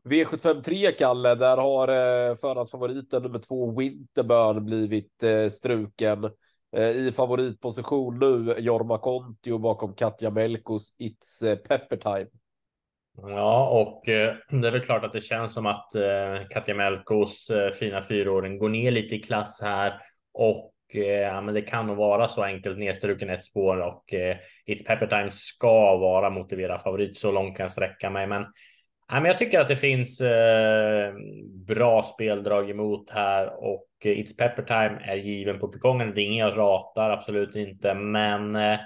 V753 0.03 0.91
Kalle, 0.91 1.35
där 1.35 1.57
har 1.57 1.87
förhandsfavoriten 2.35 3.23
nummer 3.23 3.39
två 3.39 3.79
Winterburn 3.79 4.65
blivit 4.65 5.23
struken. 5.49 6.29
Eh, 6.75 6.89
I 6.89 7.11
favoritposition 7.11 8.19
nu, 8.19 8.55
Jorma 8.59 8.97
Kontio 8.97 9.57
bakom 9.57 9.95
Katja 9.95 10.29
Melkos 10.29 10.95
It's 10.99 11.49
eh, 11.49 11.55
Pepper 11.55 11.97
Time. 11.97 12.27
Ja, 13.21 13.69
och 13.69 14.09
eh, 14.09 14.35
det 14.49 14.67
är 14.67 14.71
väl 14.71 14.81
klart 14.81 15.03
att 15.03 15.13
det 15.13 15.21
känns 15.21 15.53
som 15.53 15.65
att 15.65 15.87
Katja 16.49 16.75
Melkos 16.75 17.51
fina 17.79 18.03
fyraåring 18.03 18.57
går 18.57 18.69
ner 18.69 18.91
lite 18.91 19.15
i 19.15 19.19
klass 19.19 19.61
här 19.63 19.93
och 20.33 20.73
ja, 20.93 21.41
men 21.41 21.53
det 21.53 21.61
kan 21.61 21.87
nog 21.87 21.97
vara 21.97 22.27
så 22.27 22.43
enkelt 22.43 22.77
nedstruken 22.77 23.29
ett 23.29 23.43
spår 23.43 23.77
och 23.77 24.03
It's 24.67 24.85
Pepper 24.87 25.07
Time 25.07 25.31
ska 25.31 25.97
vara 25.97 26.29
motiverad 26.29 26.81
favorit. 26.81 27.17
Så 27.17 27.31
långt 27.31 27.57
kan 27.57 27.63
jag 27.63 27.71
sträcka 27.71 28.09
mig, 28.09 28.27
men 28.27 28.45
men 29.11 29.25
jag 29.25 29.37
tycker 29.37 29.59
att 29.59 29.67
det 29.67 29.75
finns 29.75 30.21
eh, 30.21 31.13
bra 31.67 32.03
speldrag 32.03 32.69
emot 32.69 33.09
här 33.09 33.63
och 33.63 33.86
Eh, 34.05 34.11
It's 34.11 34.37
Pepper 34.37 34.63
Time 34.63 34.99
är 35.01 35.15
given 35.15 35.59
på 35.59 35.67
kupongen. 35.67 36.13
Det 36.15 36.21
är 36.21 36.25
ingen 36.25 36.47
jag 36.47 36.57
ratar, 36.57 37.09
absolut 37.09 37.55
inte, 37.55 37.93
men 37.93 38.55
eh, 38.55 38.79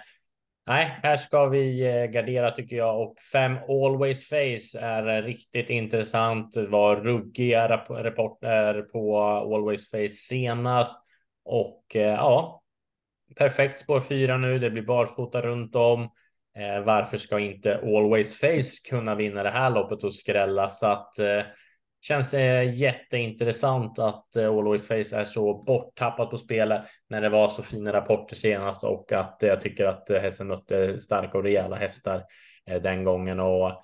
nej, 0.68 0.86
här 1.04 1.18
ska 1.18 1.46
vi 1.46 1.88
eh, 1.88 2.06
gardera 2.06 2.52
tycker 2.52 2.76
jag 2.76 3.02
och 3.02 3.16
fem 3.34 3.58
Always 3.70 4.30
Face 4.30 4.80
är 4.80 5.22
riktigt 5.22 5.70
intressant. 5.70 6.54
Det 6.54 6.68
var 6.68 6.96
ruggiga 6.96 7.70
rapporter 7.90 8.82
på 8.82 9.20
Always 9.24 9.92
Face 9.92 10.10
senast 10.10 11.04
och 11.44 11.86
ja, 11.94 12.62
perfekt 13.36 13.80
spår 13.80 14.02
fyra 14.02 14.38
nu. 14.38 14.60
Det 14.60 14.70
blir 14.70 14.82
barfota 14.82 15.42
runt 15.42 15.76
om. 15.76 16.10
Varför 16.86 17.18
ska 17.18 17.40
inte 17.40 17.78
Always 17.78 18.40
Face 18.40 18.90
kunna 18.90 19.16
vinna 19.16 19.44
det 19.44 19.50
här 19.50 19.70
loppet 19.70 20.04
och 20.04 20.14
skrälla? 20.14 20.70
Så 20.70 20.88
att 20.88 21.14
känns 22.02 22.34
eh, 22.34 22.76
jätteintressant 22.76 24.00
att 24.00 24.36
eh, 24.36 24.50
Always 24.50 24.88
Face 24.88 25.18
är 25.18 25.24
så 25.24 25.64
borttappat 25.64 26.30
på 26.30 26.38
spelet 26.38 26.86
när 27.10 27.22
det 27.22 27.30
var 27.30 27.50
så 27.50 27.64
fina 27.64 27.94
rapporter 27.94 28.36
senast 28.36 28.84
och 28.84 29.12
att 29.12 29.44
eh, 29.44 29.50
jag 29.50 29.60
tycker 29.60 29.86
att 29.86 30.10
eh, 30.10 30.22
hästen 30.22 30.48
mötte 30.48 31.00
starka 31.00 31.38
och 31.38 31.44
rejäla 31.44 31.76
hästar 31.76 32.24
eh, 32.66 32.82
den 32.82 33.04
gången 33.04 33.40
och 33.40 33.84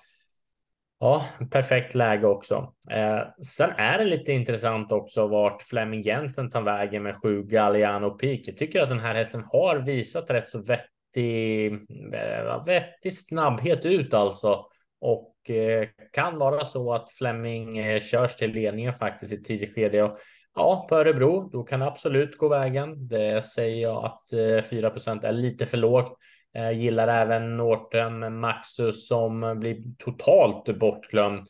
Ja, 1.00 1.24
perfekt 1.50 1.94
läge 1.94 2.26
också. 2.26 2.74
Eh, 2.90 3.20
sen 3.44 3.70
är 3.76 3.98
det 3.98 4.04
lite 4.04 4.32
intressant 4.32 4.92
också 4.92 5.26
vart 5.26 5.62
Flemming 5.62 6.00
Jensen 6.00 6.50
tar 6.50 6.62
vägen 6.62 7.02
med 7.02 7.16
sju 7.16 7.42
Galliano 7.42 8.10
Peak. 8.10 8.40
Jag 8.44 8.56
tycker 8.56 8.80
att 8.80 8.88
den 8.88 9.00
här 9.00 9.14
hästen 9.14 9.44
har 9.52 9.76
visat 9.76 10.30
rätt 10.30 10.48
så 10.48 10.58
vettig, 10.58 11.72
eh, 12.14 12.64
vettig 12.66 13.12
snabbhet 13.12 13.84
ut 13.84 14.14
alltså. 14.14 14.66
Och 15.00 15.50
eh, 15.50 15.88
kan 16.12 16.38
vara 16.38 16.64
så 16.64 16.92
att 16.92 17.10
Fleming 17.10 17.78
eh, 17.78 18.00
körs 18.00 18.36
till 18.36 18.52
ledningen 18.52 18.94
faktiskt 18.94 19.32
i 19.32 19.42
tidigt 19.42 19.74
skede. 19.74 20.02
Och, 20.02 20.18
ja, 20.54 20.86
på 20.88 20.96
Örebro, 20.96 21.48
då 21.52 21.62
kan 21.62 21.80
det 21.80 21.86
absolut 21.86 22.38
gå 22.38 22.48
vägen. 22.48 23.08
Det 23.08 23.42
säger 23.42 23.82
jag 23.82 24.04
att 24.04 24.32
eh, 24.32 24.38
4% 24.38 25.24
är 25.24 25.32
lite 25.32 25.66
för 25.66 25.76
lågt. 25.76 26.18
Jag 26.52 26.74
gillar 26.74 27.08
även 27.08 27.56
Norton 27.56 28.40
Maxus 28.40 29.08
som 29.08 29.56
blir 29.60 29.76
totalt 29.98 30.78
bortglömd. 30.78 31.46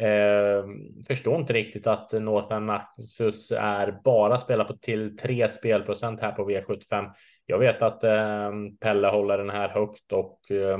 Eh, 0.00 0.64
förstår 1.08 1.40
inte 1.40 1.52
riktigt 1.52 1.86
att 1.86 2.12
Northern 2.12 2.64
Maxus 2.64 3.52
är 3.52 4.00
bara 4.04 4.38
spelar 4.38 4.64
på 4.64 4.72
till 4.72 5.16
3 5.16 5.48
spelprocent 5.48 6.20
här 6.20 6.32
på 6.32 6.50
V75. 6.50 7.10
Jag 7.46 7.58
vet 7.58 7.82
att 7.82 8.04
eh, 8.04 8.50
Pelle 8.80 9.08
håller 9.08 9.38
den 9.38 9.50
här 9.50 9.68
högt 9.68 10.12
och 10.12 10.50
eh, 10.50 10.78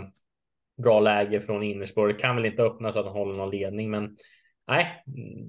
bra 0.82 1.00
läge 1.00 1.40
från 1.40 1.62
innerspår. 1.62 2.08
Det 2.08 2.14
kan 2.14 2.36
väl 2.36 2.46
inte 2.46 2.62
öppna 2.62 2.92
så 2.92 2.98
att 2.98 3.06
han 3.06 3.14
håller 3.14 3.36
någon 3.36 3.50
ledning, 3.50 3.90
men 3.90 4.16
nej, 4.68 4.86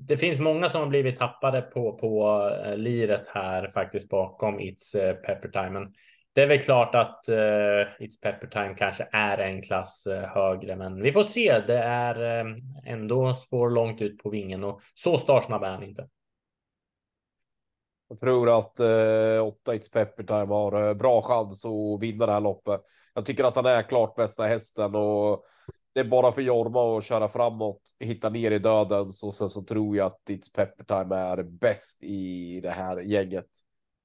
det 0.07 0.17
finns 0.17 0.39
många 0.39 0.69
som 0.69 0.81
har 0.81 0.87
blivit 0.87 1.19
tappade 1.19 1.61
på, 1.61 1.97
på 1.97 2.41
uh, 2.67 2.77
liret 2.77 3.27
här 3.27 3.67
faktiskt 3.67 4.09
bakom 4.09 4.59
It's 4.59 5.09
uh, 5.09 5.13
Pepper 5.13 5.49
Time. 5.49 5.69
Men 5.69 5.93
det 6.35 6.41
är 6.41 6.47
väl 6.47 6.59
klart 6.59 6.95
att 6.95 7.25
uh, 7.29 7.35
It's 7.99 8.21
Pepper 8.21 8.47
Time 8.47 8.75
kanske 8.77 9.07
är 9.11 9.37
en 9.37 9.61
klass 9.61 10.07
uh, 10.09 10.15
högre, 10.15 10.75
men 10.75 11.01
vi 11.01 11.11
får 11.11 11.23
se. 11.23 11.59
Det 11.67 11.77
är 11.77 12.45
uh, 12.45 12.55
ändå 12.85 13.33
spår 13.33 13.69
långt 13.69 14.01
ut 14.01 14.23
på 14.23 14.29
vingen 14.29 14.63
och 14.63 14.81
så 14.95 15.17
startsnabb 15.17 15.63
är 15.63 15.71
han 15.71 15.83
inte. 15.83 16.07
Jag 18.09 18.19
tror 18.19 18.57
att 18.59 18.79
eh, 18.79 19.47
8 19.47 19.73
It's 19.73 19.91
Pepper 19.93 20.23
Time 20.23 20.53
har 20.53 20.87
eh, 20.87 20.93
bra 20.93 21.21
chans 21.21 21.65
att 21.65 22.01
vinna 22.01 22.25
det 22.25 22.31
här 22.31 22.41
loppet. 22.41 22.81
Jag 23.13 23.25
tycker 23.25 23.43
att 23.43 23.55
han 23.55 23.65
är 23.65 23.83
klart 23.83 24.15
bästa 24.15 24.43
hästen 24.43 24.95
och 24.95 25.43
det 25.93 25.99
är 25.99 26.03
bara 26.03 26.31
för 26.31 26.41
Jorma 26.41 26.97
att 26.97 27.03
köra 27.03 27.29
framåt, 27.29 27.81
hitta 27.99 28.29
ner 28.29 28.51
i 28.51 28.59
döden 28.59 29.07
och 29.23 29.33
sen 29.33 29.49
så 29.49 29.63
tror 29.63 29.97
jag 29.97 30.07
att 30.07 30.21
It's 30.29 30.53
Pepper 30.53 30.83
Time 30.83 31.15
är 31.15 31.43
bäst 31.43 32.03
i 32.03 32.59
det 32.61 32.69
här 32.69 32.97
gänget. 33.01 33.47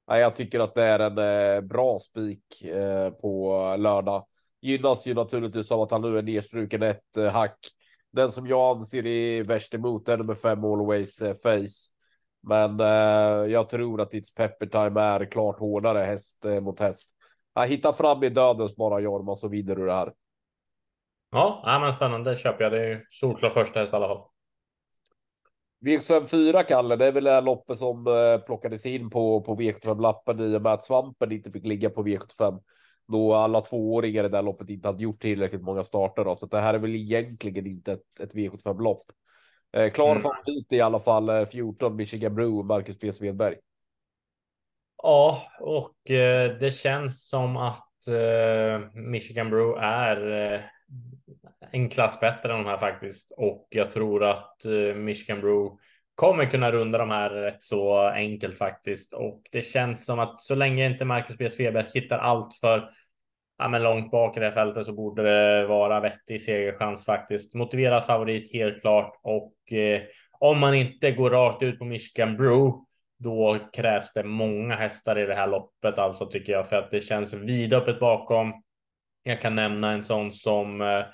Jag 0.07 0.37
tycker 0.37 0.61
att 0.61 0.75
det 0.75 0.85
är 0.85 0.99
en 0.99 1.19
eh, 1.57 1.61
bra 1.61 1.99
spik 1.99 2.65
eh, 2.65 3.11
på 3.11 3.59
lördag. 3.79 4.27
Gynnas 4.61 5.07
ju 5.07 5.15
naturligtvis 5.15 5.73
av 5.73 5.81
att 5.81 5.91
han 5.91 6.03
nu 6.03 6.19
är 6.19 6.23
nedstruken 6.23 6.83
ett 6.83 7.17
eh, 7.17 7.33
hack. 7.33 7.59
Den 8.13 8.33
som 8.33 8.47
jag 8.47 8.77
anser 8.77 9.07
är 9.07 9.45
värst 9.45 9.75
emot 9.75 10.09
är 10.09 10.19
nummer 10.19 10.35
fem 10.35 10.65
Always 10.65 11.23
eh, 11.23 11.35
Face. 11.35 11.94
Men 12.47 12.81
eh, 12.81 13.53
jag 13.53 13.69
tror 13.69 14.01
att 14.01 14.13
It's 14.13 14.35
Pepper 14.37 14.67
Time 14.67 15.01
är 15.01 15.25
klart 15.25 15.59
hårdare 15.59 15.99
häst 15.99 16.45
eh, 16.45 16.61
mot 16.61 16.81
häst. 16.81 17.09
Jag 17.55 17.69
hittar 17.69 17.93
fram 17.93 18.23
i 18.23 18.29
döden 18.29 18.69
bara 18.77 19.01
Jorma 19.01 19.35
så 19.35 19.49
vidare 19.49 19.81
ur 19.81 19.87
det 19.87 19.95
här. 19.95 20.13
Ja, 21.31 21.63
ja 21.65 21.79
men 21.79 21.93
spännande. 21.93 22.31
Det 22.31 22.37
köper 22.37 22.65
jag. 22.65 22.73
Det 22.73 22.81
är 22.81 22.89
ju 22.89 23.05
solklar 23.11 23.51
första 23.51 23.81
häst 23.81 23.93
i 23.93 23.97
alla 23.97 24.09
fall. 24.09 24.23
V75 25.85 26.63
Kalle, 26.63 26.97
det 26.97 27.07
är 27.07 27.13
väl 27.13 27.25
det 27.25 27.41
loppet 27.41 27.79
som 27.79 28.07
eh, 28.07 28.39
plockades 28.47 28.87
in 28.87 29.11
på, 29.11 29.41
på 29.41 29.57
V75 29.57 30.01
lappen 30.01 30.41
i 30.41 30.57
och 30.57 30.63
med 30.63 30.73
att 30.73 30.83
svampen 30.83 31.33
inte 31.33 31.51
fick 31.51 31.67
ligga 31.67 31.91
på 31.91 32.07
V75. 32.07 32.61
Då 33.09 33.35
alla 33.35 33.61
tvååringar 33.61 34.25
i 34.25 34.29
det 34.29 34.37
här 34.37 34.43
loppet 34.43 34.71
inte 34.71 34.89
hade 34.89 35.03
gjort 35.03 35.21
tillräckligt 35.21 35.63
många 35.63 35.85
starter. 35.85 36.25
Då. 36.25 36.35
Så 36.35 36.47
det 36.47 36.61
här 36.61 36.75
är 36.75 36.79
väl 36.79 36.95
egentligen 36.95 37.67
inte 37.67 37.93
ett, 37.93 38.21
ett 38.21 38.35
V75 38.35 38.83
lopp. 38.83 39.13
Eh, 39.75 39.91
klar 39.91 40.11
mm. 40.11 40.23
favorit 40.23 40.73
i 40.73 40.81
alla 40.81 41.01
fall 41.01 41.47
14 41.47 41.93
eh, 41.93 41.97
Michigan 41.97 42.35
Brew, 42.35 42.67
Marcus 42.67 42.99
P. 42.99 43.13
Svedberg. 43.13 43.57
Ja, 45.03 45.43
och 45.61 46.11
eh, 46.11 46.59
det 46.59 46.71
känns 46.71 47.29
som 47.29 47.57
att 47.57 47.91
Michigan 48.93 49.51
Brew 49.51 49.81
är 49.87 50.71
en 51.73 51.89
klass 51.89 52.21
bättre 52.21 52.53
än 52.53 52.63
de 52.63 52.69
här 52.69 52.79
faktiskt. 52.79 53.33
Och 53.37 53.67
jag 53.71 53.93
tror 53.93 54.25
att 54.25 54.57
Michigan 54.97 55.41
Brew 55.41 55.77
kommer 56.15 56.51
kunna 56.51 56.73
runda 56.73 56.99
de 56.99 57.11
här 57.11 57.31
rätt 57.31 57.65
så 57.65 57.99
enkelt 57.99 58.59
faktiskt. 58.59 59.15
Och 59.15 59.43
det 59.53 59.63
känns 59.63 60.05
som 60.05 60.19
att 60.19 60.43
så 60.43 60.55
länge 60.55 60.87
inte 60.87 61.05
Marcus 61.05 61.39
B. 61.39 61.51
Svedberg 61.51 61.87
hittar 61.95 62.19
allt 62.19 62.55
för 62.55 62.91
ja, 63.59 63.69
men 63.69 63.83
långt 63.83 64.11
bak 64.11 64.37
i 64.37 64.41
det 64.41 64.47
här 64.47 64.53
fältet 64.53 64.87
så 64.87 64.93
borde 64.93 65.23
det 65.23 65.67
vara 65.67 66.01
vettig 66.01 66.43
segerchans 66.43 67.07
faktiskt. 67.07 67.55
Motiverad 67.55 68.05
favorit 68.05 68.53
helt 68.53 68.81
klart 68.81 69.21
och 69.23 69.73
eh, 69.73 70.03
om 70.39 70.59
man 70.59 70.75
inte 70.75 71.11
går 71.11 71.31
rakt 71.31 71.63
ut 71.63 71.79
på 71.79 71.85
Michigan 71.85 72.37
Brew 72.37 72.73
då 73.19 73.59
krävs 73.73 74.13
det 74.13 74.25
många 74.25 74.77
hästar 74.77 75.19
i 75.19 75.27
det 75.27 75.35
här 75.35 75.47
loppet 75.47 75.99
alltså 75.99 76.27
tycker 76.27 76.53
jag 76.53 76.69
för 76.69 76.77
att 76.77 76.91
det 76.91 77.01
känns 77.01 77.35
vidöppet 77.35 78.01
bakom. 78.01 78.53
Jag 79.23 79.41
kan 79.41 79.55
nämna 79.55 79.93
en 79.93 80.05
sån 80.05 80.33
som 80.33 80.81
eh, 80.81 81.05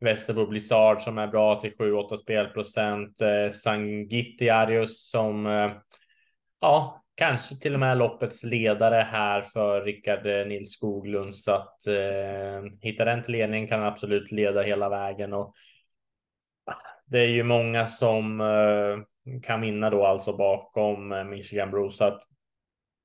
Västerbo 0.00 0.46
Blizzard 0.46 1.00
som 1.00 1.18
är 1.18 1.26
bra 1.26 1.60
till 1.60 1.70
7-8 1.70 2.16
spelprocent. 2.16 3.20
Eh, 3.20 3.50
Sangitiarius 3.50 5.10
som 5.10 5.46
eh, 5.46 5.70
ja, 6.60 7.02
kanske 7.18 7.56
till 7.56 7.74
och 7.74 7.80
med 7.80 7.98
loppets 7.98 8.44
ledare 8.44 9.06
här 9.10 9.42
för 9.42 9.84
Rickard 9.84 10.26
eh, 10.26 10.46
Nils 10.46 10.72
Skoglund. 10.72 11.36
Så 11.36 11.52
att 11.52 11.86
eh, 11.86 12.72
hitta 12.80 13.04
den 13.04 13.22
till 13.22 13.32
ledning 13.32 13.66
kan 13.66 13.82
absolut 13.82 14.32
leda 14.32 14.62
hela 14.62 14.88
vägen. 14.88 15.32
Och 15.32 15.54
ah, 16.66 16.74
det 17.06 17.18
är 17.18 17.28
ju 17.28 17.42
många 17.42 17.86
som 17.86 18.40
eh, 18.40 19.38
kan 19.42 19.60
vinna 19.60 19.90
då 19.90 20.06
alltså 20.06 20.36
bakom 20.36 21.12
eh, 21.12 21.24
Michigan 21.24 21.70
Bro. 21.70 21.90
Så 21.90 22.04
att 22.04 22.22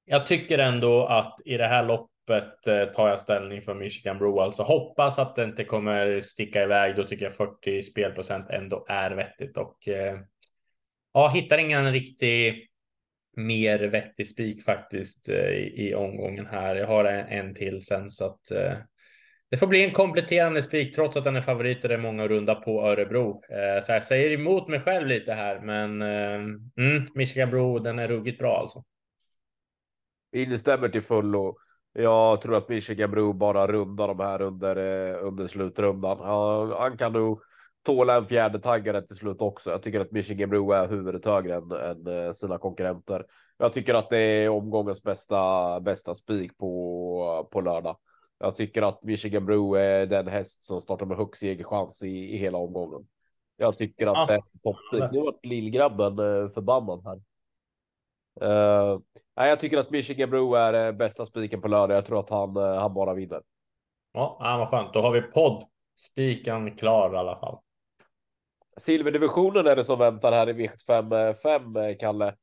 jag 0.06 0.26
tycker 0.26 0.58
ändå 0.58 1.06
att 1.06 1.40
i 1.46 1.58
det 1.58 1.68
här 1.68 1.84
loppet 1.84 2.68
eh, 2.68 2.86
tar 2.86 3.10
jag 3.10 3.22
ställning 3.22 3.62
för 3.62 3.74
Michigan 3.74 4.18
Bro. 4.18 4.40
Alltså 4.40 4.64
hoppas 4.64 5.20
att 5.20 5.36
det 5.36 5.44
inte 5.44 5.64
kommer 5.64 6.22
sticka 6.22 6.64
iväg. 6.64 6.96
Då 6.96 7.04
tycker 7.04 7.26
jag 7.26 7.36
40 7.36 7.82
spelprocent 7.82 8.50
ändå 8.50 8.86
är 8.90 9.12
vettigt 9.12 9.58
och 9.58 9.88
eh, 9.88 10.18
ja, 11.14 11.28
hittar 11.28 11.58
ingen 11.58 11.92
riktig 11.92 12.70
mer 13.36 13.80
vettig 13.80 14.28
spik 14.28 14.64
faktiskt 14.64 15.30
eh, 15.30 15.50
i, 15.50 15.90
i 15.90 15.96
omgången 15.96 16.46
här. 16.46 16.76
Jag 16.76 16.88
har 16.88 17.06
en, 17.06 17.28
en 17.28 17.56
till 17.56 17.86
sen 17.86 18.10
så 18.10 18.26
att 18.26 18.52
eh, 18.52 18.74
det 19.54 19.58
får 19.58 19.68
bli 19.68 19.84
en 19.84 19.92
kompletterande 19.92 20.62
spik 20.62 20.96
trots 20.96 21.18
att 21.18 21.24
den 21.24 21.36
är 21.36 21.42
favorit 21.42 21.84
och 21.84 21.90
det 21.90 21.96
är 21.96 22.00
många 22.00 22.28
runda 22.28 22.56
på 22.56 22.82
Örebro. 22.88 23.42
Eh, 23.50 23.84
så 23.84 23.92
jag 23.92 24.04
säger 24.04 24.32
emot 24.32 24.68
mig 24.68 24.80
själv 24.80 25.08
lite 25.08 25.34
här, 25.34 25.60
men 25.60 26.02
eh, 26.02 26.34
mm, 26.86 27.06
Michigan 27.16 27.50
Bro, 27.50 27.80
den 27.80 28.00
är 28.00 28.08
ruggigt 28.08 28.40
bra 28.40 28.58
alltså. 28.58 28.84
Instämmer 30.32 30.90
till 30.90 31.02
fullo. 31.02 31.58
Jag 31.94 32.42
tror 32.42 32.56
att 32.56 32.70
Michigan 32.70 33.12
Bro 33.12 33.34
bara 33.34 33.68
rundar 33.68 34.08
de 34.08 34.20
här 34.20 34.42
under, 34.42 34.76
eh, 34.76 35.28
under 35.28 35.48
slutrundan. 35.48 36.18
Ja, 36.22 36.78
han 36.80 36.98
kan 36.98 37.14
nog 37.14 37.42
tåla 37.84 38.16
en 38.16 38.28
fjärde 38.28 38.60
taggare 38.60 39.02
till 39.02 39.16
slut 39.16 39.42
också. 39.42 39.72
Jag 39.72 39.84
tycker 39.84 40.00
att 40.00 40.12
Michigan 40.12 40.50
Brew 40.50 40.78
är 40.78 40.88
huvudet 40.88 41.26
högre 41.26 41.56
än, 41.56 41.72
än 41.72 42.08
eh, 42.08 42.32
sina 42.32 42.58
konkurrenter. 42.58 43.26
Jag 43.58 43.74
tycker 43.74 43.94
att 43.94 44.10
det 44.10 44.18
är 44.18 44.50
omgångens 44.50 45.04
bästa 45.04 45.80
bästa 45.80 46.14
spik 46.14 46.58
på 46.58 47.50
på 47.52 47.62
lördag. 47.62 47.98
Jag 48.40 48.56
tycker 48.56 48.82
att 48.82 49.04
Michigan 49.04 49.46
Brew 49.46 49.82
är 49.82 50.06
den 50.06 50.28
häst 50.28 50.66
som 50.66 50.82
startar 50.82 51.06
med 51.06 51.18
högst 51.18 51.40
segerchans 51.40 52.04
i, 52.04 52.34
i 52.34 52.38
hela 52.38 52.58
omgången. 52.58 53.08
Jag 53.58 53.78
tycker 53.78 54.08
att 54.08 54.14
ja. 54.14 54.26
det 54.26 54.34
är 54.34 54.42
toppspik. 54.64 55.12
Nu 55.12 55.22
vart 55.22 55.46
lillgrabben 55.46 56.20
eh, 56.20 56.50
förbannad 56.50 57.06
här. 57.06 57.22
Uh, 58.42 59.00
nej, 59.36 59.50
jag 59.50 59.60
tycker 59.60 59.78
att 59.78 59.92
Michigan 59.92 60.30
Brew 60.30 60.60
är 60.60 60.92
bästa 60.92 61.26
spiken 61.26 61.62
på 61.62 61.68
lördag. 61.68 61.98
Jag 61.98 62.06
tror 62.06 62.20
att 62.20 62.30
han, 62.30 62.56
han 62.56 62.94
bara 62.94 63.14
vinner. 63.14 63.42
Ja, 64.14 64.38
vad 64.40 64.68
skönt. 64.68 64.94
Då 64.94 65.02
har 65.02 65.12
vi 65.12 65.22
podd 65.22 65.64
spiken 65.96 66.76
klar 66.76 67.14
i 67.14 67.18
alla 67.18 67.40
fall. 67.40 67.58
Silverdivisionen 68.78 69.68
är 69.68 69.76
det 69.76 69.84
som 69.84 70.00
väntar 70.00 70.32
här 70.32 70.50
i 70.50 70.54
V75 70.54 71.34
5, 71.34 71.76
eh, 71.76 71.86
eh, 71.86 71.98
Kalle. 71.98 72.36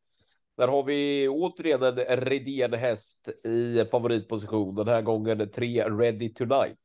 Där 0.56 0.68
har 0.68 0.82
vi 0.82 1.28
återigen 1.28 1.82
en 1.82 2.20
Redén 2.20 2.72
häst 2.72 3.28
i 3.44 3.84
favoritposition. 3.90 4.74
Den 4.74 4.88
här 4.88 5.02
gången 5.02 5.50
tre 5.50 5.84
Ready 5.84 6.34
Tonight. 6.34 6.78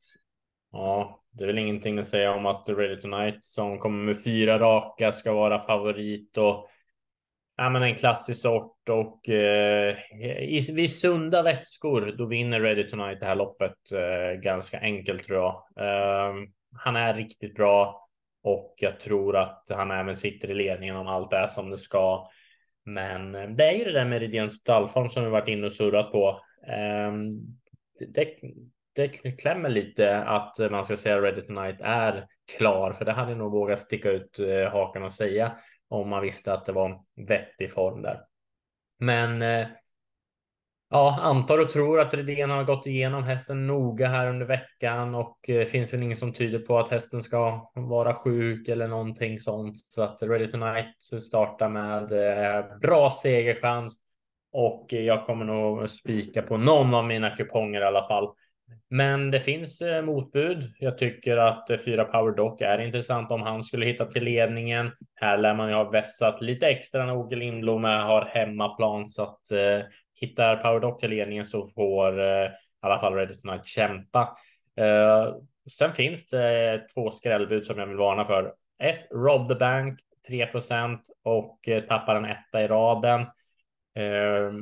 Ja, 0.72 1.22
det 1.32 1.44
är 1.44 1.46
väl 1.46 1.58
ingenting 1.58 1.98
att 1.98 2.06
säga 2.06 2.34
om 2.34 2.46
att 2.46 2.68
Ready 2.68 3.00
Tonight 3.00 3.44
som 3.44 3.78
kommer 3.78 4.04
med 4.04 4.24
fyra 4.24 4.58
raka 4.58 5.12
ska 5.12 5.32
vara 5.32 5.60
favorit 5.60 6.38
och 6.38 6.68
ja, 7.56 7.70
men 7.70 7.82
en 7.82 7.94
klassisk 7.94 8.42
sort 8.42 8.88
och 8.88 9.28
eh, 9.28 9.96
i, 10.42 10.60
vid 10.72 10.90
sunda 10.90 11.42
vätskor 11.42 12.14
då 12.18 12.26
vinner 12.26 12.60
Ready 12.60 12.82
Tonight 12.82 13.20
det 13.20 13.26
här 13.26 13.36
loppet 13.36 13.92
eh, 13.92 14.40
ganska 14.40 14.80
enkelt 14.80 15.24
tror 15.24 15.38
jag. 15.38 15.54
Eh, 15.76 16.34
han 16.76 16.96
är 16.96 17.14
riktigt 17.14 17.54
bra 17.54 18.05
och 18.46 18.74
jag 18.76 19.00
tror 19.00 19.36
att 19.36 19.66
han 19.70 19.90
även 19.90 20.16
sitter 20.16 20.50
i 20.50 20.54
ledningen 20.54 20.96
om 20.96 21.06
allt 21.06 21.32
är 21.32 21.46
som 21.46 21.70
det 21.70 21.78
ska. 21.78 22.28
Men 22.84 23.32
det 23.32 23.64
är 23.64 23.72
ju 23.72 23.84
det 23.84 23.92
där 23.92 24.04
med 24.04 24.20
Rydéns 24.20 24.52
stallform 24.52 25.08
som 25.08 25.24
vi 25.24 25.30
varit 25.30 25.48
inne 25.48 25.66
och 25.66 25.72
surrat 25.72 26.12
på. 26.12 26.40
Ehm, 26.66 27.38
det, 28.14 28.34
det 28.94 29.08
klämmer 29.08 29.68
lite 29.68 30.16
att 30.16 30.58
man 30.70 30.84
ska 30.84 30.96
säga 30.96 31.20
Ready 31.20 31.40
Tonight 31.40 31.80
är 31.80 32.26
klar, 32.56 32.92
för 32.92 33.04
det 33.04 33.12
hade 33.12 33.34
nog 33.34 33.52
vågat 33.52 33.80
sticka 33.80 34.10
ut 34.10 34.38
eh, 34.38 34.70
hakan 34.70 35.02
och 35.02 35.14
säga 35.14 35.52
om 35.88 36.08
man 36.08 36.22
visste 36.22 36.52
att 36.52 36.66
det 36.66 36.72
var 36.72 37.04
vettig 37.16 37.72
form 37.72 38.02
där. 38.02 38.20
Men 38.98 39.42
eh, 39.42 39.66
Ja, 40.90 41.18
antar 41.20 41.58
och 41.58 41.70
tror 41.70 42.00
att 42.00 42.14
Redén 42.14 42.50
har 42.50 42.64
gått 42.64 42.86
igenom 42.86 43.24
hästen 43.24 43.66
noga 43.66 44.08
här 44.08 44.28
under 44.28 44.46
veckan 44.46 45.14
och 45.14 45.50
eh, 45.50 45.64
finns 45.64 45.90
det 45.90 45.96
ingen 45.96 46.16
som 46.16 46.32
tyder 46.32 46.58
på 46.58 46.78
att 46.78 46.88
hästen 46.88 47.22
ska 47.22 47.70
vara 47.74 48.14
sjuk 48.14 48.68
eller 48.68 48.88
någonting 48.88 49.40
sånt. 49.40 49.74
Så 49.88 50.02
att 50.02 50.22
Ready 50.22 50.50
Tonight 50.50 51.02
startar 51.22 51.68
med 51.68 52.12
eh, 52.12 52.78
bra 52.78 53.10
segerchans 53.10 53.98
och 54.52 54.86
jag 54.88 55.26
kommer 55.26 55.44
nog 55.44 55.90
spika 55.90 56.42
på 56.42 56.56
någon 56.56 56.94
av 56.94 57.04
mina 57.04 57.30
kuponger 57.30 57.80
i 57.80 57.84
alla 57.84 58.06
fall. 58.06 58.28
Men 58.90 59.30
det 59.30 59.40
finns 59.40 59.82
eh, 59.82 60.02
motbud. 60.02 60.72
Jag 60.78 60.98
tycker 60.98 61.36
att 61.36 61.70
eh, 61.70 61.76
fyra 61.76 62.04
Power 62.04 62.36
Dock 62.36 62.60
är 62.60 62.78
intressant 62.78 63.30
om 63.30 63.42
han 63.42 63.62
skulle 63.62 63.86
hitta 63.86 64.04
till 64.04 64.24
ledningen. 64.24 64.90
Här 65.14 65.38
lär 65.38 65.54
man 65.54 65.68
ju 65.68 65.74
ha 65.74 65.90
vässat 65.90 66.42
lite 66.42 66.66
extra 66.66 67.06
när 67.06 67.16
Åke 67.16 67.36
Lindblom 67.36 67.84
har 67.84 68.24
hemmaplan 68.24 69.08
så 69.08 69.22
att 69.22 69.50
eh, 69.50 69.86
hittar 70.20 70.56
Power 70.56 70.98
till 70.98 71.10
ledningen 71.10 71.46
så 71.46 71.68
får 71.68 72.20
eh, 72.20 72.46
i 72.46 72.50
alla 72.80 72.98
fall 72.98 73.14
Ready 73.14 73.34
Tonight 73.34 73.66
kämpa. 73.66 74.36
Eh, 74.76 75.34
sen 75.70 75.92
finns 75.92 76.26
det 76.26 76.74
eh, 76.74 76.80
två 76.94 77.10
skrällbud 77.10 77.66
som 77.66 77.78
jag 77.78 77.86
vill 77.86 77.96
varna 77.96 78.24
för. 78.24 78.54
Ett 78.78 79.08
Rob 79.10 79.48
the 79.48 79.54
Bank 79.54 80.00
3% 80.28 80.98
och 81.24 81.68
eh, 81.68 81.82
tappar 81.82 82.14
en 82.14 82.24
etta 82.24 82.62
i 82.62 82.66
raden. 82.66 83.20
Eh, 83.96 84.52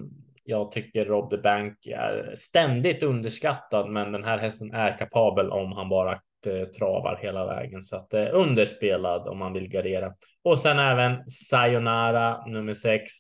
jag 0.45 0.73
tycker 0.73 1.05
Rob 1.05 1.31
the 1.31 1.37
Bank 1.37 1.87
är 1.87 2.33
ständigt 2.35 3.03
underskattad, 3.03 3.91
men 3.91 4.13
den 4.13 4.25
här 4.25 4.39
hästen 4.39 4.75
är 4.75 4.99
kapabel 4.99 5.51
om 5.51 5.73
han 5.73 5.89
bara 5.89 6.13
eh, 6.47 6.69
travar 6.79 7.19
hela 7.23 7.47
vägen 7.47 7.85
så 7.85 7.97
att 7.97 8.11
det 8.11 8.21
är 8.21 8.33
underspelad 8.33 9.29
om 9.29 9.39
man 9.39 9.53
vill 9.53 9.69
gardera. 9.69 10.13
Och 10.45 10.59
sen 10.59 10.79
även 10.79 11.31
Sayonara 11.31 12.47
nummer 12.47 12.75
sex 12.75 13.13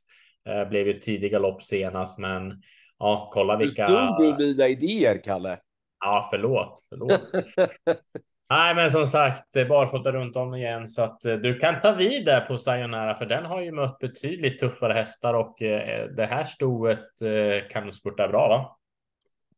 eh, 0.49 0.69
blev 0.69 0.87
ju 0.87 1.01
tidiga 1.01 1.39
lopp 1.39 1.63
senast, 1.63 2.19
men 2.19 2.63
ja, 2.99 3.31
kolla 3.33 3.57
vilka. 3.57 3.89
Nu 3.89 3.95
stod 3.95 4.39
du 4.39 4.47
mina 4.47 4.69
idéer, 4.69 5.21
Kalle. 5.25 5.59
Ja, 6.01 6.29
förlåt. 6.31 6.87
förlåt. 6.89 7.21
Nej, 8.51 8.75
men 8.75 8.91
som 8.91 9.07
sagt, 9.07 9.53
barfota 9.53 10.13
runt 10.13 10.37
om 10.37 10.55
igen 10.55 10.89
så 10.89 11.03
att 11.03 11.25
eh, 11.25 11.35
du 11.35 11.59
kan 11.59 11.81
ta 11.81 11.93
vid 11.93 12.25
där 12.25 12.41
på 12.41 12.59
Sayonara 12.59 13.15
för 13.15 13.27
den 13.27 13.45
har 13.45 13.61
ju 13.61 13.73
mött 13.73 13.99
betydligt 13.99 14.61
tuffare 14.61 14.93
hästar 14.93 15.35
och 15.35 15.63
eh, 15.63 16.09
det 16.09 16.27
här 16.27 16.45
stoet 16.45 17.23
eh, 17.23 17.69
kan 17.71 17.93
spurta 17.93 18.29
bra, 18.29 18.49
va? 18.49 18.77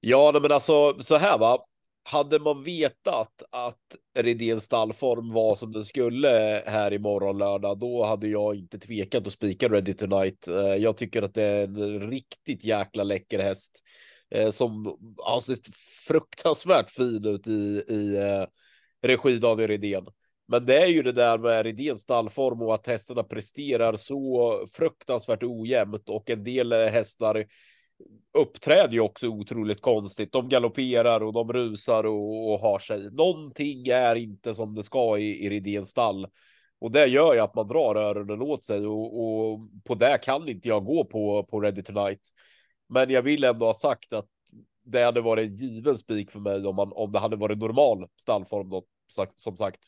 Ja, 0.00 0.38
men 0.42 0.52
alltså 0.52 1.02
så 1.02 1.16
här 1.16 1.38
va. 1.38 1.58
Hade 2.08 2.38
man 2.38 2.62
vetat 2.62 3.42
att 3.50 3.96
Redéns 4.18 4.64
stallform 4.64 5.32
var 5.32 5.54
som 5.54 5.72
den 5.72 5.84
skulle 5.84 6.62
här 6.66 6.92
i 6.92 6.98
morgon 6.98 7.38
lördag, 7.38 7.78
då 7.78 8.04
hade 8.04 8.28
jag 8.28 8.54
inte 8.54 8.78
tvekat 8.78 9.26
att 9.26 9.32
spika 9.32 9.68
Ready 9.68 9.94
Tonight. 9.94 10.48
Eh, 10.48 10.56
jag 10.56 10.96
tycker 10.96 11.22
att 11.22 11.34
det 11.34 11.42
är 11.42 11.64
en 11.64 12.10
riktigt 12.10 12.64
jäkla 12.64 13.02
läcker 13.02 13.38
häst 13.38 13.82
eh, 14.30 14.50
som 14.50 14.96
har 15.16 15.40
sett 15.40 15.76
fruktansvärt 16.08 16.90
fin 16.90 17.24
ut 17.24 17.48
i, 17.48 17.84
i 17.88 18.16
eh, 18.16 18.46
regi 19.02 19.38
Daniel 19.38 19.68
Redén. 19.68 20.06
Men 20.48 20.66
det 20.66 20.82
är 20.82 20.86
ju 20.86 21.02
det 21.02 21.12
där 21.12 21.38
med 21.38 21.62
Redéns 21.62 22.00
stallform 22.00 22.62
och 22.62 22.74
att 22.74 22.86
hästarna 22.86 23.22
presterar 23.22 23.96
så 23.96 24.64
fruktansvärt 24.72 25.42
ojämnt 25.42 26.08
och 26.08 26.30
en 26.30 26.44
del 26.44 26.72
hästar 26.72 27.44
uppträder 28.38 28.92
ju 28.92 29.00
också 29.00 29.28
otroligt 29.28 29.80
konstigt. 29.80 30.32
De 30.32 30.48
galopperar 30.48 31.22
och 31.22 31.32
de 31.32 31.52
rusar 31.52 32.04
och, 32.04 32.52
och 32.52 32.60
har 32.60 32.78
sig. 32.78 33.10
Någonting 33.10 33.88
är 33.88 34.14
inte 34.14 34.54
som 34.54 34.74
det 34.74 34.82
ska 34.82 35.18
i, 35.18 35.44
i 35.44 35.50
Redéns 35.50 35.88
stall. 35.88 36.26
Och 36.78 36.90
det 36.90 37.06
gör 37.06 37.34
ju 37.34 37.40
att 37.40 37.54
man 37.54 37.68
drar 37.68 37.94
öronen 37.94 38.42
åt 38.42 38.64
sig 38.64 38.86
och, 38.86 39.20
och 39.20 39.60
på 39.84 39.94
det 39.94 40.18
kan 40.22 40.48
inte 40.48 40.68
jag 40.68 40.84
gå 40.84 41.04
på, 41.04 41.46
på 41.50 41.60
Ready 41.60 41.82
Tonight. 41.82 42.20
Men 42.88 43.10
jag 43.10 43.22
vill 43.22 43.44
ändå 43.44 43.66
ha 43.66 43.74
sagt 43.74 44.12
att 44.12 44.26
det 44.84 45.02
hade 45.02 45.20
varit 45.20 45.48
en 45.48 45.54
given 45.54 45.98
spik 45.98 46.30
för 46.30 46.40
mig 46.40 46.66
om, 46.66 46.76
man, 46.76 46.92
om 46.92 47.12
det 47.12 47.18
hade 47.18 47.36
varit 47.36 47.58
normal 47.58 48.06
stallform 48.16 48.70
då, 48.70 48.84
som 49.36 49.56
sagt. 49.56 49.80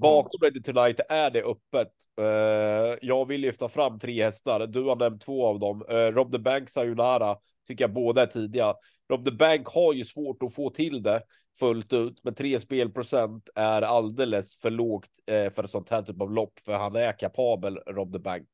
Bakom 0.00 0.40
Ready 0.42 0.62
Tonight 0.62 1.00
är 1.08 1.30
det 1.30 1.42
öppet. 1.42 1.92
Eh, 2.20 2.98
jag 3.02 3.26
vill 3.28 3.40
lyfta 3.40 3.68
fram 3.68 3.98
tre 3.98 4.24
hästar. 4.24 4.66
Du 4.66 4.82
har 4.82 4.96
nämnt 4.96 5.22
två 5.22 5.46
av 5.46 5.58
dem. 5.58 5.84
Eh, 5.88 5.94
Rob 5.94 6.32
the 6.32 6.38
Bank 6.38 6.68
Sayonara 6.68 7.36
tycker 7.68 7.84
jag 7.84 7.92
båda 7.92 8.22
är 8.22 8.26
tidiga. 8.26 8.74
Rob 9.10 9.24
the 9.24 9.30
Bank 9.30 9.66
har 9.66 9.92
ju 9.92 10.04
svårt 10.04 10.42
att 10.42 10.54
få 10.54 10.70
till 10.70 11.02
det 11.02 11.22
fullt 11.58 11.92
ut, 11.92 12.20
men 12.24 12.34
tre 12.34 12.60
spelprocent 12.60 13.48
är 13.54 13.82
alldeles 13.82 14.58
för 14.58 14.70
lågt 14.70 15.10
eh, 15.26 15.52
för 15.52 15.64
ett 15.64 15.70
sånt 15.70 15.88
här 15.88 16.02
typ 16.02 16.22
av 16.22 16.32
lopp, 16.32 16.58
för 16.64 16.72
han 16.72 16.96
är 16.96 17.18
kapabel, 17.18 17.76
Rob 17.76 18.12
the 18.12 18.18
Bank. 18.18 18.48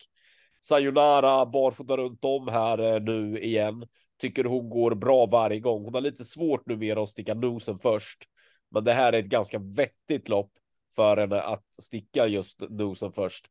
Sayonara 0.60 1.46
barfota 1.46 1.96
runt 1.96 2.24
om 2.24 2.48
här 2.48 3.00
nu 3.00 3.40
igen. 3.40 3.86
Tycker 4.20 4.44
hon 4.44 4.70
går 4.70 4.94
bra 4.94 5.26
varje 5.26 5.60
gång. 5.60 5.84
Hon 5.84 5.94
har 5.94 6.00
lite 6.00 6.24
svårt 6.24 6.66
numera 6.66 7.02
att 7.02 7.08
sticka 7.08 7.34
nosen 7.34 7.78
först. 7.78 8.18
Men 8.70 8.84
det 8.84 8.92
här 8.92 9.12
är 9.12 9.18
ett 9.18 9.26
ganska 9.26 9.58
vettigt 9.58 10.28
lopp 10.28 10.50
för 10.96 11.16
henne 11.16 11.40
att 11.40 11.64
sticka 11.82 12.26
just 12.26 12.62
nosen 12.70 13.12
först. 13.12 13.46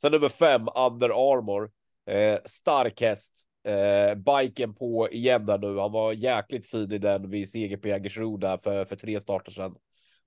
Sen 0.00 0.12
nummer 0.12 0.28
fem, 0.28 0.68
Under 0.76 1.08
Armour. 1.08 1.70
Eh, 2.06 2.38
stark 2.44 3.00
häst. 3.00 3.44
Eh, 3.64 4.14
biken 4.14 4.74
på 4.74 5.08
igen 5.10 5.46
där 5.46 5.58
nu. 5.58 5.78
Han 5.78 5.92
var 5.92 6.12
jäkligt 6.12 6.70
fin 6.70 6.92
i 6.92 6.98
den 6.98 7.30
vid 7.30 7.50
seger 7.50 7.76
på 7.76 7.88
Jägersro 7.88 8.36
där 8.36 8.58
för, 8.58 8.84
för 8.84 8.96
tre 8.96 9.20
starter 9.20 9.52
sedan. 9.52 9.74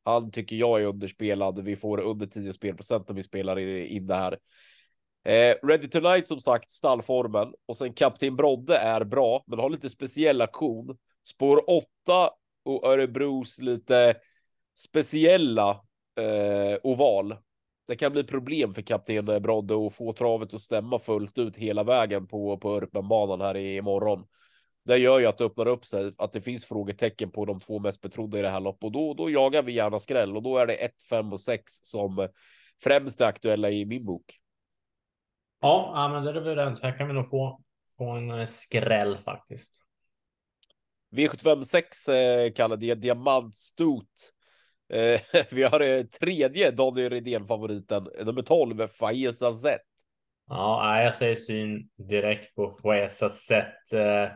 Han 0.04 0.32
tycker 0.32 0.56
jag 0.56 0.82
är 0.82 0.86
underspelad. 0.86 1.64
Vi 1.64 1.76
får 1.76 2.00
under 2.02 2.28
10 2.28 2.54
spelprocent 2.54 3.08
när 3.08 3.16
vi 3.16 3.24
spelar 3.24 3.60
in 3.60 4.06
det 4.06 4.16
här. 4.16 4.38
Eh, 5.24 5.56
Ready 5.68 5.88
Tonight 5.88 6.28
som 6.28 6.40
sagt 6.40 6.72
stallformen 6.72 7.54
och 7.66 7.78
sen 7.78 7.94
Kapten 7.94 8.36
Brodde 8.36 8.78
är 8.78 9.04
bra, 9.04 9.44
men 9.48 9.60
har 9.60 9.70
lite 9.70 9.90
speciell 9.90 10.42
aktion. 10.42 10.98
Spår 11.28 11.70
8 11.70 12.30
och 12.66 12.86
Örebros 12.86 13.60
lite 13.60 14.16
speciella 14.78 15.82
eh, 16.16 16.80
oval. 16.84 17.36
Det 17.88 17.96
kan 17.96 18.12
bli 18.12 18.24
problem 18.24 18.74
för 18.74 18.82
kapten 18.82 19.26
Brodde 19.26 19.88
att 19.88 19.96
få 19.96 20.14
travet 20.14 20.54
att 20.54 20.62
stämma 20.62 21.00
fullt 21.00 21.38
ut 21.38 21.58
hela 21.58 21.84
vägen 21.84 22.28
på, 22.28 22.58
på 22.58 22.76
Örpenbanan 22.76 23.42
här 23.42 23.58
imorgon. 23.58 24.26
Det 24.86 24.98
gör 24.98 25.20
ju 25.20 25.26
att 25.26 25.38
det 25.38 25.44
öppnar 25.44 25.68
upp 25.68 25.86
sig, 25.86 26.14
att 26.18 26.32
det 26.32 26.42
finns 26.42 26.66
frågetecken 26.66 27.32
på 27.32 27.46
de 27.46 27.60
två 27.60 27.80
mest 27.80 28.02
betrodda 28.02 28.40
i 28.40 28.42
det 28.42 28.50
här 28.50 28.60
loppet 28.60 28.84
och 28.84 28.92
då, 28.92 29.14
då 29.14 29.30
jagar 29.30 29.64
vi 29.64 29.74
gärna 29.74 30.00
skräll 30.00 30.36
och 30.36 30.44
då 30.44 30.58
är 30.58 30.68
det 30.68 30.74
1, 30.74 30.92
5 31.10 31.34
och 31.34 31.42
6 31.42 31.64
som 31.68 32.28
främst 32.84 33.22
är 33.22 33.26
aktuella 33.26 33.70
i 33.70 33.86
min 33.86 34.06
bok. 34.06 34.40
Ja, 35.62 35.92
ja 35.96 36.08
men 36.08 36.24
det 36.24 36.30
är 36.30 36.34
vi 36.34 36.40
överens. 36.40 36.82
Här 36.82 36.98
kan 36.98 37.08
vi 37.08 37.14
nog 37.14 37.30
få, 37.30 37.62
få 37.98 38.10
en 38.10 38.32
eh, 38.32 38.46
skräll 38.46 39.18
faktiskt. 39.18 39.86
V756 41.16 42.12
eh, 42.12 42.52
kallar 42.52 42.78
det 42.78 42.96
diamantstot. 42.96 44.32
Eh, 44.92 45.22
vi 45.52 45.64
har 45.64 45.80
eh, 45.80 46.04
tredje 46.04 46.72
Daniel 46.72 47.10
Redén 47.10 47.48
favoriten, 47.48 48.08
eh, 48.20 48.26
nummer 48.26 48.42
12, 48.42 48.88
Faiza 48.88 49.54
Z. 49.54 49.78
Ja, 50.50 51.02
jag 51.04 51.14
säger 51.14 51.36
syn 51.36 51.90
direkt 51.98 52.56
på 52.56 52.78
Faiza 52.84 53.30
Z. 53.30 53.66
Eh, 53.94 54.30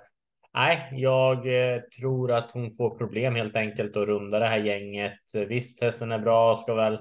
nej, 0.54 0.90
jag 0.92 1.38
eh, 1.38 1.82
tror 1.82 2.32
att 2.32 2.52
hon 2.52 2.70
får 2.70 2.98
problem 2.98 3.36
helt 3.36 3.56
enkelt 3.56 3.98
att 3.98 4.08
runda 4.08 4.40
det 4.40 4.48
här 4.48 4.60
gänget. 4.60 5.20
Visst, 5.48 5.82
hästen 5.82 6.12
är 6.12 6.20
bra, 6.20 6.56
ska 6.56 6.74
väl 6.74 7.00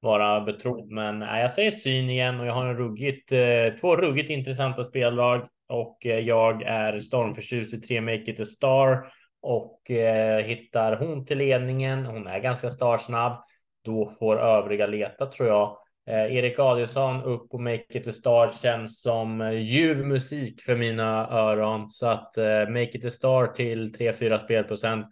vara 0.00 0.40
betrodd, 0.40 0.90
men 0.90 1.18
nej, 1.18 1.42
jag 1.42 1.52
säger 1.52 1.70
syn 1.70 2.10
igen 2.10 2.40
och 2.40 2.46
jag 2.46 2.52
har 2.52 2.66
en 2.66 2.76
ruggigt, 2.76 3.32
eh, 3.32 3.80
två 3.80 3.96
ruggigt 3.96 4.30
intressanta 4.30 4.84
spellag 4.84 5.48
och 5.68 6.06
eh, 6.06 6.18
jag 6.18 6.62
är 6.62 7.00
stormförtjust 7.00 7.74
i 7.74 7.80
tre 7.80 8.00
Make 8.00 8.30
It 8.30 8.40
A 8.40 8.44
Star 8.44 9.06
och 9.44 9.90
eh, 9.90 10.44
hittar 10.44 10.96
hon 10.96 11.26
till 11.26 11.38
ledningen. 11.38 12.06
Hon 12.06 12.26
är 12.26 12.38
ganska 12.38 12.70
startsnabb. 12.70 13.44
Då 13.84 14.12
får 14.18 14.40
övriga 14.40 14.86
leta 14.86 15.26
tror 15.26 15.48
jag. 15.48 15.78
Eh, 16.06 16.36
Erik 16.36 16.58
Adielsson 16.58 17.22
upp 17.22 17.54
och 17.54 17.60
Make 17.60 17.98
It 17.98 18.08
A 18.08 18.12
Star 18.12 18.50
känns 18.62 19.02
som 19.02 19.40
eh, 19.40 19.58
ljuv 19.58 20.06
musik 20.06 20.60
för 20.60 20.76
mina 20.76 21.28
öron 21.30 21.90
så 21.90 22.06
att 22.06 22.36
eh, 22.36 22.68
Make 22.68 22.98
It 22.98 23.04
A 23.04 23.10
Star 23.10 23.46
till 23.46 23.94
3-4 23.94 24.38
spelprocent. 24.38 25.06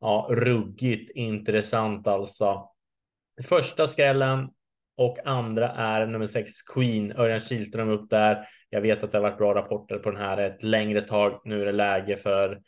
Ja, 0.00 0.28
ruggigt 0.30 1.10
intressant 1.14 2.06
alltså. 2.06 2.68
Första 3.48 3.86
skrällen 3.86 4.48
och 4.96 5.18
andra 5.24 5.68
är 5.68 6.06
nummer 6.06 6.26
sex 6.26 6.62
Queen, 6.62 7.12
Örjan 7.16 7.40
Kihlström 7.40 7.88
upp 7.88 8.10
där. 8.10 8.48
Jag 8.70 8.80
vet 8.80 9.04
att 9.04 9.12
det 9.12 9.18
har 9.18 9.22
varit 9.22 9.38
bra 9.38 9.54
rapporter 9.54 9.98
på 9.98 10.10
den 10.10 10.20
här 10.20 10.38
ett 10.38 10.62
längre 10.62 11.00
tag. 11.00 11.40
Nu 11.44 11.62
är 11.62 11.66
det 11.66 11.72
läge 11.72 12.16
för 12.16 12.60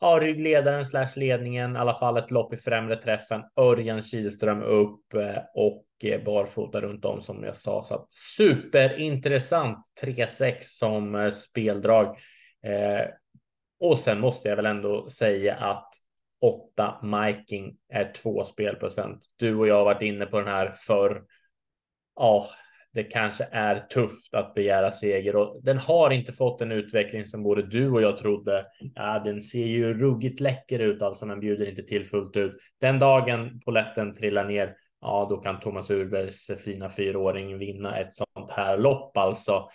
ja, 0.00 0.18
ryggledaren 0.20 0.86
slash 0.86 1.16
ledningen, 1.16 1.76
i 1.76 1.78
alla 1.78 1.94
fall 1.94 2.16
ett 2.16 2.30
lopp 2.30 2.54
i 2.54 2.56
främre 2.56 2.96
träffen. 2.96 3.42
Örjan 3.56 4.02
Kihlström 4.02 4.62
upp 4.62 5.14
eh, 5.14 5.42
och 5.54 5.86
eh, 6.04 6.24
barfota 6.24 6.80
runt 6.80 7.04
om 7.04 7.22
som 7.22 7.44
jag 7.44 7.56
sa. 7.56 7.84
Så 7.84 7.94
att 7.94 8.12
superintressant 8.12 9.78
3-6 10.02 10.56
som 10.60 11.14
eh, 11.14 11.30
speldrag. 11.30 12.06
Eh, 12.66 13.08
och 13.80 13.98
sen 13.98 14.20
måste 14.20 14.48
jag 14.48 14.56
väl 14.56 14.66
ändå 14.66 15.08
säga 15.10 15.54
att 15.54 15.88
8 16.40 17.00
Miking 17.02 17.76
är 17.88 18.12
två 18.12 18.44
spelprocent. 18.44 19.24
Du 19.36 19.56
och 19.56 19.68
jag 19.68 19.74
har 19.74 19.84
varit 19.84 20.02
inne 20.02 20.26
på 20.26 20.38
den 20.38 20.48
här 20.48 20.74
för 20.76 21.22
ja, 22.16 22.44
det 22.92 23.02
kanske 23.02 23.48
är 23.52 23.78
tufft 23.78 24.34
att 24.34 24.54
begära 24.54 24.92
seger 24.92 25.36
och 25.36 25.60
den 25.62 25.78
har 25.78 26.10
inte 26.10 26.32
fått 26.32 26.60
en 26.60 26.72
utveckling 26.72 27.24
som 27.24 27.42
både 27.42 27.62
du 27.62 27.90
och 27.90 28.02
jag 28.02 28.18
trodde. 28.18 28.66
Ja, 28.94 29.18
den 29.18 29.42
ser 29.42 29.66
ju 29.66 29.94
ruggigt 29.94 30.40
läcker 30.40 30.78
ut 30.78 31.02
alltså, 31.02 31.26
men 31.26 31.40
bjuder 31.40 31.68
inte 31.68 31.82
till 31.82 32.06
fullt 32.06 32.36
ut. 32.36 32.56
Den 32.80 32.98
dagen 32.98 33.60
poletten 33.64 34.14
trillar 34.14 34.44
ner, 34.44 34.74
ja, 35.00 35.26
då 35.30 35.36
kan 35.36 35.60
Thomas 35.60 35.90
Urbergs 35.90 36.50
fina 36.64 36.88
fyraåring 36.88 37.58
vinna 37.58 37.96
ett 37.96 38.14
sånt 38.14 38.50
här 38.50 38.76
lopp 38.78 39.16
alltså. 39.16 39.68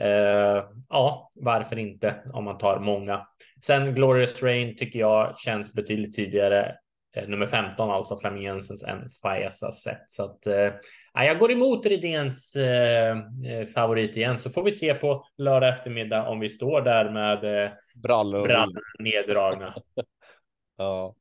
Eh, 0.00 0.64
ja, 0.88 1.30
varför 1.34 1.78
inte 1.78 2.14
om 2.32 2.44
man 2.44 2.58
tar 2.58 2.80
många. 2.80 3.26
Sen 3.66 3.94
Glorious 3.94 4.42
Rain 4.42 4.76
tycker 4.76 4.98
jag 4.98 5.38
känns 5.38 5.74
betydligt 5.74 6.14
tidigare. 6.14 6.74
Eh, 7.16 7.28
nummer 7.28 7.46
15 7.46 7.90
alltså 7.90 8.18
Flaming 8.18 8.42
Jensens 8.42 8.84
än 8.84 9.08
Faesa 9.22 9.72
sett. 9.72 10.10
Så 10.10 10.24
att 10.24 10.46
eh, 10.46 10.72
jag 11.14 11.38
går 11.38 11.52
emot 11.52 11.86
Rydéns 11.86 12.56
eh, 12.56 13.10
eh, 13.46 13.66
favorit 13.74 14.16
igen. 14.16 14.40
Så 14.40 14.50
får 14.50 14.62
vi 14.62 14.70
se 14.70 14.94
på 14.94 15.26
lördag 15.38 15.70
eftermiddag 15.70 16.28
om 16.28 16.40
vi 16.40 16.48
står 16.48 16.80
där 16.80 17.10
med 17.10 17.64
eh, 17.64 17.70
brallor, 18.02 18.46
brallor 18.46 18.82
neddragna. 18.98 19.74
ja. 20.76 21.14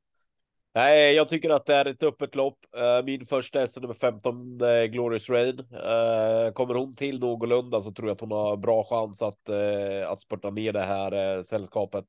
Nej, 0.74 1.16
jag 1.16 1.30
tycker 1.30 1.50
att 1.50 1.66
det 1.66 1.76
är 1.76 1.86
ett 1.86 2.04
öppet 2.04 2.36
lopp. 2.36 2.58
Eh, 2.78 3.06
min 3.06 3.26
första 3.26 3.60
häst 3.60 3.82
nummer 3.82 3.94
15, 3.94 4.58
Glorious 4.90 5.30
Rain. 5.30 5.58
Kommer 6.54 6.76
hon 6.76 6.94
till 6.94 7.20
någorlunda 7.20 7.82
så 7.82 7.92
tror 7.92 8.08
jag 8.08 8.14
att 8.16 8.22
hon 8.22 8.32
har 8.32 8.58
bra 8.58 8.84
chans 8.84 9.22
att, 9.22 9.50
att 10.08 10.20
spurta 10.20 10.50
ner 10.50 10.74
det 10.74 10.82
här 10.82 11.44
sällskapet. 11.44 12.06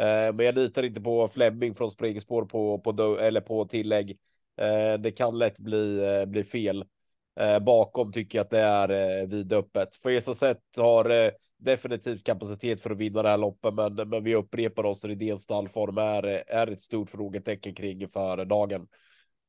Eh, 0.00 0.32
men 0.34 0.46
jag 0.46 0.54
litar 0.54 0.82
inte 0.82 1.00
på 1.00 1.28
Flemming 1.28 1.74
från 1.74 1.90
springspår 1.90 2.44
på, 2.44 2.78
på, 2.78 3.18
eller 3.18 3.40
på 3.40 3.64
tillägg. 3.64 4.10
Eh, 4.60 5.00
det 5.00 5.10
kan 5.10 5.38
lätt 5.38 5.60
bli, 5.60 6.04
eh, 6.04 6.26
bli 6.26 6.44
fel. 6.44 6.84
Bakom 7.60 8.12
tycker 8.12 8.38
jag 8.38 8.44
att 8.44 8.50
det 8.50 8.60
är 8.60 9.26
vidöppet. 9.26 9.96
Fesa 9.96 10.34
Sett 10.34 10.62
har 10.76 11.32
definitivt 11.58 12.24
kapacitet 12.24 12.80
för 12.80 12.90
att 12.90 12.96
vinna 12.96 13.22
det 13.22 13.28
här 13.28 13.36
loppet, 13.36 13.74
men, 13.74 13.94
men 14.08 14.24
vi 14.24 14.34
upprepar 14.34 14.84
oss. 14.84 15.04
Rydéns 15.04 15.42
stallform 15.42 15.98
är, 15.98 16.22
är 16.46 16.66
ett 16.66 16.80
stort 16.80 17.10
frågetecken 17.10 17.74
kring 17.74 18.08
för 18.08 18.44
dagen. 18.44 18.86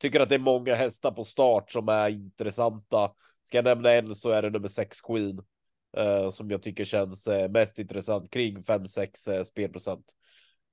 Tycker 0.01 0.19
att 0.19 0.29
det 0.29 0.35
är 0.35 0.39
många 0.39 0.75
hästar 0.75 1.11
på 1.11 1.23
start 1.23 1.71
som 1.71 1.89
är 1.89 2.09
intressanta. 2.09 3.11
Ska 3.43 3.57
jag 3.57 3.65
nämna 3.65 3.91
en 3.91 4.15
så 4.15 4.29
är 4.29 4.41
det 4.41 4.49
nummer 4.49 4.67
sex 4.67 5.01
Queen 5.01 5.37
eh, 5.39 5.43
som 6.31 6.51
jag 6.51 6.63
tycker 6.63 6.85
känns 6.85 7.27
eh, 7.27 7.49
mest 7.49 7.79
intressant 7.79 8.33
kring 8.33 8.63
5-6 8.63 9.31
eh, 9.31 9.43
spelprocent. 9.43 10.05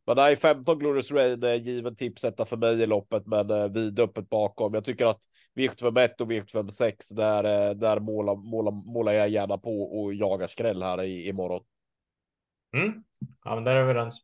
Men 0.06 0.16
nej, 0.16 0.36
15 0.36 0.78
Glorious 0.78 1.12
Rain 1.12 1.42
är 1.42 1.54
given 1.54 1.96
tipsetta 1.96 2.44
för 2.44 2.56
mig 2.56 2.82
i 2.82 2.86
loppet, 2.86 3.26
men 3.26 3.50
eh, 3.50 3.68
vidöppet 3.68 4.28
bakom. 4.28 4.74
Jag 4.74 4.84
tycker 4.84 5.06
att 5.06 5.20
V75 5.54 6.00
1 6.00 6.20
och 6.20 6.30
V75 6.30 6.68
6 6.68 7.08
där, 7.08 7.44
eh, 7.44 7.74
där 7.74 8.00
målar, 8.00 8.36
målar, 8.36 8.72
målar 8.72 9.12
jag 9.12 9.28
gärna 9.28 9.58
på 9.58 9.82
och 9.82 10.14
jagar 10.14 10.46
skräll 10.46 10.82
här 10.82 11.02
i, 11.02 11.28
imorgon. 11.28 11.64
Mm. 12.76 13.04
Ja, 13.44 13.54
men 13.54 13.64
där 13.64 13.72
är 13.72 13.84
vi 13.84 13.90
överens. 13.90 14.20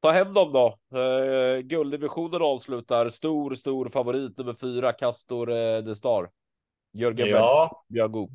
Ta 0.00 0.10
hem 0.10 0.34
dem 0.34 0.52
då. 0.52 0.78
Uh, 0.98 1.58
gulddivisionen 1.60 2.42
avslutar. 2.42 3.08
Stor, 3.08 3.54
stor 3.54 3.88
favorit 3.88 4.38
nummer 4.38 4.52
fyra, 4.52 4.92
Castor 4.92 5.50
uh, 5.50 5.84
The 5.84 5.94
Star. 5.94 6.30
Jörgen 6.92 7.28
ja. 7.28 7.62
West, 7.62 7.88
Björn 7.88 8.12
Goop. 8.12 8.30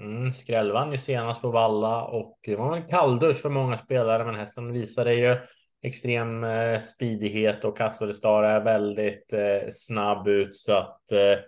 Mm, 0.00 0.32
skräll 0.32 0.72
vann 0.72 0.92
ju 0.92 0.98
senast 0.98 1.42
på 1.42 1.50
Valla 1.50 2.04
och 2.04 2.38
det 2.42 2.56
var 2.56 2.76
en 2.76 2.86
kalldusch 2.86 3.36
för 3.36 3.48
många 3.48 3.76
spelare, 3.76 4.24
men 4.24 4.34
hästen 4.34 4.72
visade 4.72 5.14
ju 5.14 5.36
extrem 5.82 6.44
eh, 6.44 6.78
speedighet 6.78 7.64
och 7.64 7.76
Castor 7.76 8.12
Star 8.12 8.42
är 8.42 8.60
väldigt 8.60 9.32
eh, 9.32 9.68
snabb 9.70 10.28
ut 10.28 10.56
så 10.56 10.72
att 10.72 11.12
eh, 11.12 11.38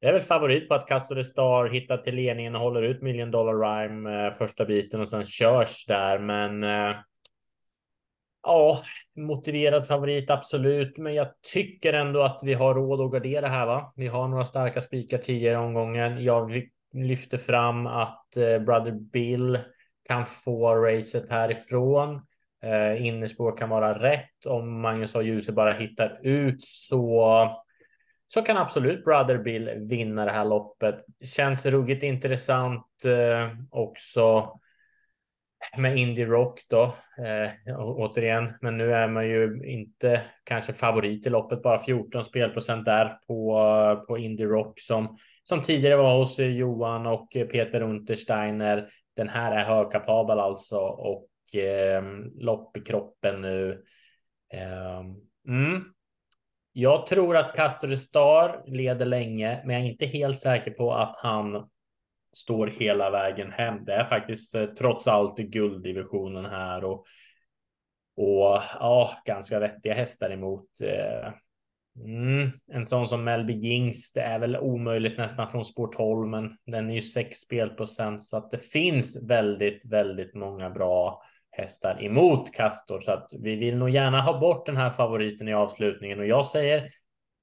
det 0.00 0.06
är 0.06 0.12
väl 0.12 0.20
favorit 0.22 0.68
på 0.68 0.74
att 0.74 0.86
Castor 0.86 1.22
Star 1.22 1.68
hittar 1.68 1.96
till 1.96 2.14
ledningen 2.14 2.54
och 2.54 2.60
håller 2.60 2.82
ut 2.82 3.02
Million 3.02 3.30
Dollar 3.30 3.54
Rhyme 3.54 4.26
eh, 4.26 4.34
första 4.34 4.64
biten 4.64 5.00
och 5.00 5.08
sen 5.08 5.24
körs 5.24 5.86
där. 5.86 6.18
Men 6.18 6.64
eh, 6.64 6.96
ja, 8.42 8.82
motiverad 9.16 9.86
favorit 9.86 10.30
absolut, 10.30 10.98
men 10.98 11.14
jag 11.14 11.28
tycker 11.52 11.92
ändå 11.92 12.22
att 12.22 12.40
vi 12.42 12.54
har 12.54 12.74
råd 12.74 13.00
att 13.00 13.12
gardera 13.12 13.48
här. 13.48 13.66
Va? 13.66 13.92
Vi 13.96 14.06
har 14.06 14.28
några 14.28 14.44
starka 14.44 14.80
spikar 14.80 15.18
tidigare 15.18 15.58
omgången. 15.58 16.24
Jag 16.24 16.50
lyfter 16.92 17.38
fram 17.38 17.86
att 17.86 18.36
eh, 18.36 18.58
Brother 18.58 18.90
Bill 18.90 19.58
kan 20.08 20.26
få 20.26 20.74
racet 20.74 21.30
härifrån. 21.30 22.26
Eh, 22.62 23.06
innerspår 23.06 23.56
kan 23.56 23.68
vara 23.68 24.02
rätt. 24.02 24.46
Om 24.46 24.80
Magnus 24.80 25.14
och 25.14 25.22
Djuse 25.22 25.52
bara 25.52 25.72
hittar 25.72 26.20
ut 26.22 26.64
så 26.64 27.48
så 28.26 28.42
kan 28.42 28.56
absolut 28.56 29.04
Brother 29.04 29.38
Bill 29.38 29.70
vinna 29.90 30.24
det 30.24 30.30
här 30.30 30.44
loppet. 30.44 31.04
Känns 31.24 31.66
ruggigt 31.66 32.02
intressant 32.02 33.04
eh, 33.04 33.48
också 33.70 34.52
med 35.76 35.96
Indie 35.98 36.26
Rock 36.26 36.60
då 36.68 36.82
eh, 37.26 37.78
återigen. 37.78 38.52
Men 38.60 38.78
nu 38.78 38.94
är 38.94 39.08
man 39.08 39.28
ju 39.28 39.62
inte 39.64 40.22
kanske 40.44 40.72
favorit 40.72 41.26
i 41.26 41.30
loppet, 41.30 41.62
bara 41.62 41.78
14 41.78 42.24
spelprocent 42.24 42.84
där 42.84 43.18
på 43.26 44.04
på 44.08 44.18
Indie 44.18 44.46
Rock 44.46 44.80
som 44.80 45.18
som 45.42 45.62
tidigare 45.62 45.96
var 45.96 46.18
hos 46.18 46.38
Johan 46.38 47.06
och 47.06 47.28
Peter 47.30 47.80
Untersteiner. 47.80 48.88
Den 49.16 49.28
här 49.28 49.52
är 49.52 49.64
högkapabel 49.64 50.38
alltså 50.38 50.78
och 50.78 51.60
eh, 51.60 52.02
lopp 52.38 52.76
i 52.76 52.80
kroppen 52.80 53.40
nu. 53.40 53.84
Eh, 54.52 55.00
mm. 55.48 55.84
Jag 56.72 57.06
tror 57.06 57.36
att 57.36 57.54
Castor 57.56 57.94
Star 57.96 58.62
leder 58.66 59.06
länge, 59.06 59.62
men 59.64 59.74
jag 59.76 59.84
är 59.84 59.90
inte 59.90 60.06
helt 60.06 60.38
säker 60.38 60.70
på 60.70 60.94
att 60.94 61.16
han 61.18 61.70
står 62.36 62.66
hela 62.66 63.10
vägen 63.10 63.52
hem. 63.52 63.84
Det 63.84 63.94
är 63.94 64.04
faktiskt 64.04 64.54
eh, 64.54 64.66
trots 64.66 65.06
allt 65.06 65.36
gulddivisionen 65.36 66.44
här 66.44 66.84
och 66.84 67.06
och 68.16 68.62
ja, 68.80 69.10
ganska 69.24 69.58
vettiga 69.58 69.94
hästar 69.94 70.30
emot. 70.30 70.68
Eh, 70.82 71.32
mm, 72.04 72.50
en 72.72 72.86
sån 72.86 73.06
som 73.06 73.24
Melby 73.24 73.52
Jings, 73.52 74.12
det 74.12 74.20
är 74.20 74.38
väl 74.38 74.56
omöjligt 74.56 75.18
nästan 75.18 75.48
från 75.48 75.64
spår 75.64 75.92
12, 75.92 76.28
men 76.28 76.56
den 76.66 76.90
är 76.90 76.94
ju 76.94 77.02
6 77.02 77.38
spelprocent 77.38 78.24
så 78.24 78.36
att 78.36 78.50
det 78.50 78.58
finns 78.58 79.22
väldigt, 79.22 79.86
väldigt 79.86 80.34
många 80.34 80.70
bra 80.70 81.22
hästar 81.50 82.04
emot 82.04 82.54
Castor 82.54 83.00
så 83.00 83.12
att 83.12 83.30
vi 83.38 83.56
vill 83.56 83.76
nog 83.76 83.90
gärna 83.90 84.20
ha 84.20 84.40
bort 84.40 84.66
den 84.66 84.76
här 84.76 84.90
favoriten 84.90 85.48
i 85.48 85.54
avslutningen 85.54 86.20
och 86.20 86.26
jag 86.26 86.46
säger 86.46 86.88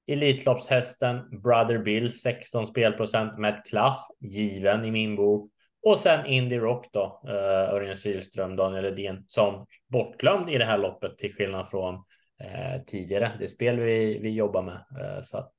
Elitloppshästen 0.08 1.40
Brother 1.42 1.78
Bill 1.78 2.12
16 2.12 2.66
spelprocent 2.66 3.38
med 3.38 3.62
klaff 3.70 3.98
given 4.20 4.84
i 4.84 4.90
min 4.90 5.16
bok 5.16 5.50
och 5.86 5.98
sen 5.98 6.26
Indie 6.26 6.58
Rock 6.58 6.86
då 6.92 7.20
uh, 7.28 7.34
Örjan 7.74 7.96
Kihlström, 7.96 8.56
Daniel 8.56 8.84
Edin 8.84 9.24
som 9.26 9.66
bortglömd 9.88 10.50
i 10.50 10.58
det 10.58 10.64
här 10.64 10.78
loppet 10.78 11.18
till 11.18 11.34
skillnad 11.34 11.68
från 11.70 11.94
uh, 11.94 12.84
tidigare. 12.86 13.32
Det 13.38 13.48
spel 13.48 13.80
vi, 13.80 14.18
vi 14.18 14.30
jobbar 14.30 14.62
med 14.62 14.74
uh, 14.74 15.22
så 15.22 15.38
att 15.38 15.54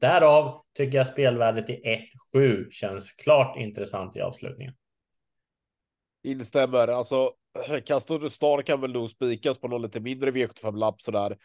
därav 0.00 0.62
tycker 0.76 0.98
jag 0.98 1.06
spelvärdet 1.06 1.70
i 1.70 2.06
1-7 2.34 2.70
känns 2.70 3.12
klart 3.12 3.56
intressant 3.56 4.16
i 4.16 4.20
avslutningen. 4.20 4.74
Instämmer. 6.22 6.88
Alltså, 6.88 7.32
Castor 7.86 8.28
Star 8.28 8.62
kan 8.62 8.80
väl 8.80 8.92
nog 8.92 9.10
spikas 9.10 9.58
på 9.58 9.68
någon 9.68 9.82
lite 9.82 10.00
mindre 10.00 10.30
V75-lapp 10.30 11.02
sådär. 11.02 11.36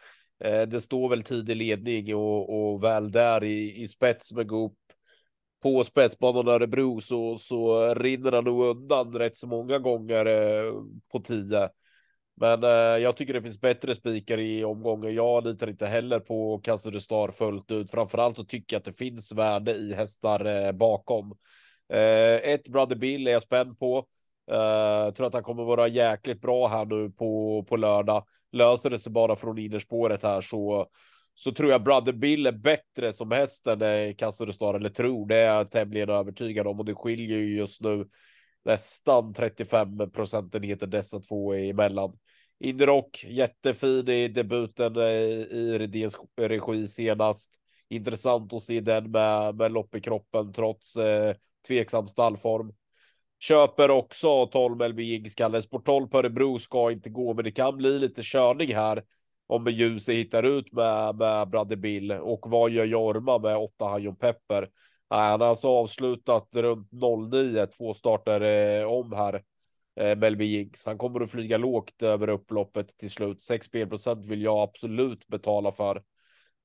Eh, 0.44 0.62
det 0.62 0.80
står 0.80 1.08
väl 1.08 1.22
tidig 1.22 1.56
ledning 1.56 2.14
och, 2.14 2.72
och 2.72 2.84
väl 2.84 3.10
där 3.10 3.44
i, 3.44 3.82
i 3.82 3.88
spets 3.88 4.32
med 4.32 4.48
Goop 4.48 4.78
på 5.62 5.84
spetsbanan 5.84 6.48
Örebro 6.48 7.00
så, 7.00 7.38
så 7.38 7.94
rinner 7.94 8.32
han 8.32 8.44
nog 8.44 8.64
undan 8.64 9.12
rätt 9.12 9.36
så 9.36 9.46
många 9.46 9.78
gånger 9.78 10.26
eh, 10.26 10.72
på 11.12 11.20
tio. 11.20 11.68
Men 12.40 12.64
eh, 12.64 12.70
jag 13.02 13.16
tycker 13.16 13.34
det 13.34 13.42
finns 13.42 13.60
bättre 13.60 13.94
spikar 13.94 14.38
i 14.38 14.64
omgången. 14.64 15.14
Jag 15.14 15.46
litar 15.46 15.70
inte 15.70 15.86
heller 15.86 16.20
på 16.20 16.60
Castor 16.64 16.98
Star 16.98 17.28
fullt 17.28 17.70
ut. 17.70 17.90
Framförallt 17.90 18.36
så 18.36 18.44
tycker 18.44 18.74
jag 18.74 18.78
att 18.78 18.84
det 18.84 18.92
finns 18.92 19.32
värde 19.32 19.74
i 19.74 19.94
hästar 19.94 20.44
eh, 20.44 20.72
bakom. 20.72 21.36
Eh, 21.92 22.50
ett 22.50 22.68
Brother 22.68 22.96
Bill 22.96 23.26
är 23.26 23.32
jag 23.32 23.42
spänd 23.42 23.78
på. 23.78 24.06
Uh, 24.52 25.14
tror 25.14 25.26
att 25.26 25.34
han 25.34 25.42
kommer 25.42 25.64
vara 25.64 25.88
jäkligt 25.88 26.40
bra 26.40 26.68
här 26.68 26.84
nu 26.84 27.10
på, 27.10 27.64
på 27.68 27.76
lördag. 27.76 28.24
Löser 28.52 28.90
det 28.90 28.98
sig 28.98 29.12
bara 29.12 29.36
från 29.36 29.58
innerspåret 29.58 30.22
här 30.22 30.40
så, 30.40 30.86
så 31.34 31.52
tror 31.52 31.70
jag 31.70 31.82
Brother 31.82 32.12
Bill 32.12 32.46
är 32.46 32.52
bättre 32.52 33.12
som 33.12 33.30
hästen 33.30 33.82
i 33.82 34.14
Castro 34.18 34.52
Star, 34.52 34.74
eller 34.74 34.88
tror 34.88 35.28
det 35.28 35.36
är 35.36 35.54
jag 35.54 35.70
tämligen 35.70 36.10
övertygad 36.10 36.66
om 36.66 36.78
och 36.78 36.84
det 36.84 36.94
skiljer 36.94 37.38
ju 37.38 37.56
just 37.56 37.80
nu 37.80 38.06
nästan 38.64 39.34
35 39.34 40.10
procentenheter 40.10 40.86
dessa 40.86 41.20
två 41.20 41.54
emellan. 41.54 42.18
Inrock 42.58 43.24
jättefin 43.28 44.08
i 44.08 44.28
debuten 44.28 44.96
eh, 44.96 45.04
i 45.04 45.78
Redéns 45.78 46.16
regi 46.36 46.88
senast. 46.88 47.54
Intressant 47.88 48.52
att 48.52 48.62
se 48.62 48.80
den 48.80 49.10
med, 49.10 49.54
med 49.54 49.72
lopp 49.72 49.94
i 49.94 50.00
kroppen 50.00 50.52
trots 50.52 50.96
eh, 50.96 51.34
tveksam 51.68 52.08
stallform. 52.08 52.72
Köper 53.38 53.90
också 53.90 54.46
12 54.46 54.88
LB 54.88 55.00
Jiggskalle. 55.00 55.62
Sport 55.62 55.86
12 55.86 56.08
på 56.08 56.18
Örebro 56.18 56.58
ska 56.58 56.90
inte 56.90 57.10
gå, 57.10 57.34
men 57.34 57.44
det 57.44 57.50
kan 57.50 57.76
bli 57.76 57.98
lite 57.98 58.22
körning 58.24 58.74
här 58.74 59.02
om 59.46 59.66
Ljuse 59.66 60.12
hittar 60.12 60.42
ut 60.42 60.72
med, 60.72 61.16
med 61.16 61.48
Bradde 61.48 61.76
Bill. 61.76 62.12
Och 62.12 62.40
vad 62.46 62.70
gör 62.70 62.84
Jorma 62.84 63.38
med 63.38 63.56
8 63.56 63.84
Hajon 63.84 64.16
Pepper? 64.16 64.68
Han 65.08 65.40
har 65.40 65.48
alltså 65.48 65.68
avslutat 65.68 66.48
runt 66.52 66.88
09, 67.32 67.66
två 67.66 67.94
starter 67.94 68.40
eh, 68.40 68.86
om 68.86 69.12
här. 69.12 69.42
Eh, 70.00 70.16
Melby 70.16 70.44
Jiggs. 70.44 70.86
Han 70.86 70.98
kommer 70.98 71.20
att 71.20 71.30
flyga 71.30 71.56
lågt 71.56 72.02
över 72.02 72.28
upploppet 72.28 72.96
till 72.96 73.10
slut. 73.10 73.42
6 73.42 73.66
spelprocent 73.66 74.26
vill 74.26 74.42
jag 74.42 74.58
absolut 74.58 75.26
betala 75.26 75.72
för. 75.72 76.02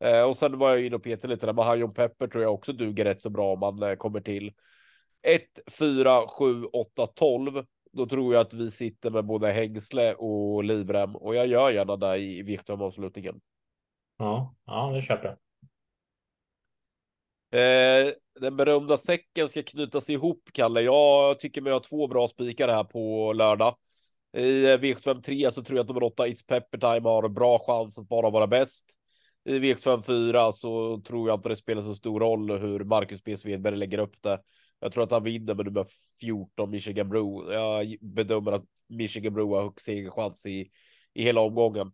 Eh, 0.03 0.21
och 0.21 0.37
sen 0.37 0.57
var 0.57 0.69
jag 0.69 0.85
inne 0.85 0.95
och 0.95 1.03
petade 1.03 1.33
lite 1.33 1.45
där 1.45 1.53
men 1.53 1.65
Hajon 1.65 1.93
Pepper 1.93 2.27
tror 2.27 2.43
jag 2.43 2.53
också 2.53 2.73
duger 2.73 3.05
rätt 3.05 3.21
så 3.21 3.29
bra 3.29 3.53
om 3.53 3.59
man 3.59 3.83
eh, 3.83 3.95
kommer 3.95 4.21
till. 4.21 4.51
1, 5.21 5.41
4, 5.79 6.27
7, 6.27 6.65
8, 6.65 7.07
12. 7.07 7.65
Då 7.91 8.05
tror 8.05 8.33
jag 8.33 8.41
att 8.41 8.53
vi 8.53 8.71
sitter 8.71 9.09
med 9.09 9.25
både 9.25 9.51
hängsle 9.51 10.13
och 10.13 10.63
livrem 10.63 11.15
och 11.15 11.35
jag 11.35 11.47
gör 11.47 11.71
gärna 11.71 11.95
det 11.95 12.17
i 12.17 12.41
viktavslutningen. 12.41 13.41
Ja, 14.17 14.55
ja, 14.65 14.91
det 14.95 15.01
köper 15.01 15.25
jag. 15.25 15.37
Eh, 17.53 18.13
den 18.39 18.57
berömda 18.57 18.97
säcken 18.97 19.49
ska 19.49 19.63
knytas 19.63 20.09
ihop, 20.09 20.49
Kalle. 20.53 20.81
Jag 20.81 21.39
tycker 21.39 21.61
mig 21.61 21.73
ha 21.73 21.79
två 21.79 22.07
bra 22.07 22.27
spikar 22.27 22.67
här 22.67 22.83
på 22.83 23.33
lördag. 23.33 23.75
I 24.33 24.65
V753 24.65 25.49
så 25.49 25.63
tror 25.63 25.77
jag 25.77 25.83
att 25.83 25.87
nummer 25.87 26.03
8 26.03 26.27
It's 26.27 26.47
Pepper 26.47 26.77
Time 26.77 27.09
har 27.09 27.29
bra 27.29 27.59
chans 27.59 27.97
att 27.97 28.07
bara 28.07 28.29
vara 28.29 28.47
bäst. 28.47 28.97
I 29.45 29.59
V754 29.59 30.51
så 30.51 31.01
tror 31.01 31.29
jag 31.29 31.37
inte 31.37 31.49
det 31.49 31.55
spelar 31.55 31.81
så 31.81 31.95
stor 31.95 32.19
roll 32.19 32.51
hur 32.51 32.83
Marcus 32.83 33.23
B. 33.23 33.37
Svedberg 33.37 33.75
lägger 33.75 33.97
upp 33.97 34.21
det. 34.21 34.39
Jag 34.83 34.91
tror 34.91 35.03
att 35.03 35.11
han 35.11 35.23
vinner 35.23 35.55
med 35.55 35.65
nummer 35.65 35.85
14 36.21 36.71
Michigan 36.71 37.09
Bro. 37.09 37.51
Jag 37.51 37.95
bedömer 38.01 38.51
att 38.51 38.65
Michigan 38.89 39.33
Bro 39.33 39.55
har 39.55 39.63
högst 39.63 39.85
segerchans 39.85 40.45
i, 40.45 40.69
i 41.13 41.23
hela 41.23 41.41
omgången. 41.41 41.91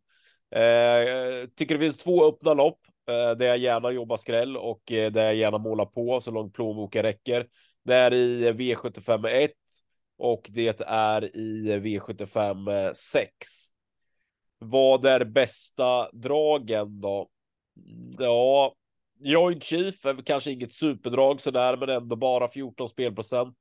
Eh, 0.52 1.48
tycker 1.56 1.76
det 1.76 1.80
finns 1.80 1.98
två 1.98 2.26
öppna 2.26 2.54
lopp 2.54 2.80
eh, 3.10 3.38
där 3.38 3.46
jag 3.46 3.58
gärna 3.58 3.92
jobbar 3.92 4.18
skräll 4.18 4.58
och 4.58 4.92
eh, 4.92 5.12
där 5.12 5.26
jag 5.26 5.36
gärna 5.36 5.58
målar 5.58 5.86
på 5.86 6.22
så 6.22 6.32
långt 6.32 6.54
plånboken 6.54 7.04
räcker. 7.04 7.48
Det 7.84 7.96
är 7.96 8.14
i 8.14 8.52
V75 8.52 9.28
1 9.28 9.52
och 10.18 10.48
det 10.50 10.82
är 10.88 11.38
i 11.38 11.80
V75 11.80 12.94
6. 12.94 13.30
Vad 14.60 15.06
är 15.06 15.24
bästa 15.26 16.10
dragen 16.12 17.02
då? 17.02 17.30
Ja, 18.20 18.74
Joint 19.20 19.64
Chief 19.64 20.06
är 20.06 20.26
kanske 20.26 20.52
inget 20.52 20.74
superdrag 20.74 21.42
så 21.42 21.52
där, 21.52 21.78
men 21.78 21.90
ändå 21.90 22.16
bara 22.16 22.48
14 22.48 22.90
spelprocent. 22.90 23.58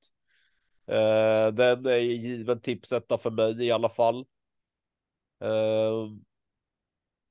Eh, 0.87 1.49
den 1.53 1.87
är 1.87 1.97
given 1.97 2.61
tipsetta 2.61 3.19
för 3.19 3.31
mig 3.31 3.67
i 3.67 3.73
alla 3.73 3.89
fall. 3.89 4.27
Eh, 5.41 6.11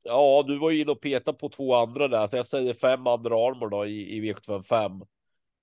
ja, 0.05 0.43
du 0.47 0.57
var 0.57 0.71
ju 0.71 0.81
inne 0.81 0.91
och 0.91 1.01
petade 1.01 1.38
på 1.38 1.49
två 1.49 1.75
andra 1.75 2.07
där, 2.07 2.27
så 2.27 2.38
jag 2.38 2.45
säger 2.45 2.73
fem 2.73 3.07
andra 3.07 3.35
armor 3.35 3.69
då 3.69 3.85
i, 3.85 4.17
i 4.17 4.21
V75 4.21 5.07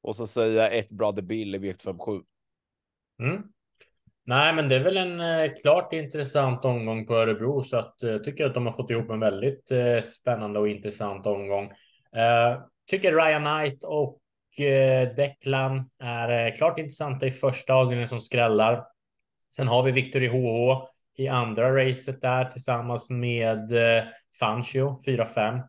och 0.03 0.17
så 0.17 0.27
säger 0.27 0.63
jag 0.63 0.79
ett 0.79 0.93
Brother 0.93 1.23
Bill 1.23 1.55
i 1.55 1.59
V75 1.59 2.23
Mm. 3.23 3.43
Nej, 4.25 4.55
men 4.55 4.69
det 4.69 4.75
är 4.75 4.85
väl 4.85 4.97
en 4.97 5.21
eh, 5.21 5.53
klart 5.63 5.93
intressant 5.93 6.65
omgång 6.65 7.07
på 7.07 7.15
Örebro 7.15 7.65
så 7.65 7.77
att 7.77 7.95
jag 8.01 8.15
eh, 8.15 8.19
tycker 8.19 8.47
att 8.47 8.55
de 8.55 8.67
har 8.67 8.73
fått 8.73 8.91
ihop 8.91 9.11
en 9.11 9.21
väldigt 9.21 9.71
eh, 9.71 10.01
spännande 10.01 10.59
och 10.59 10.69
intressant 10.69 11.27
omgång. 11.27 11.73
Eh, 12.17 12.61
tycker 12.91 13.13
Ryan 13.13 13.45
Knight 13.45 13.85
och 13.85 14.21
eh, 14.61 15.15
Declan 15.15 15.91
är 16.03 16.47
eh, 16.47 16.57
klart 16.57 16.79
intressanta 16.79 17.27
i 17.27 17.31
första 17.31 17.75
avdelningen 17.75 18.09
som 18.09 18.21
skrällar. 18.21 18.85
Sen 19.55 19.69
har 19.69 19.83
vi 19.83 19.93
Victor 19.93 20.23
i 20.23 20.29
HH 20.29 20.87
i 21.17 21.29
andra 21.29 21.77
racet 21.77 22.21
där 22.21 22.45
tillsammans 22.45 23.11
med 23.11 23.73
Fancio 24.41 24.99
4-5. 25.07 25.63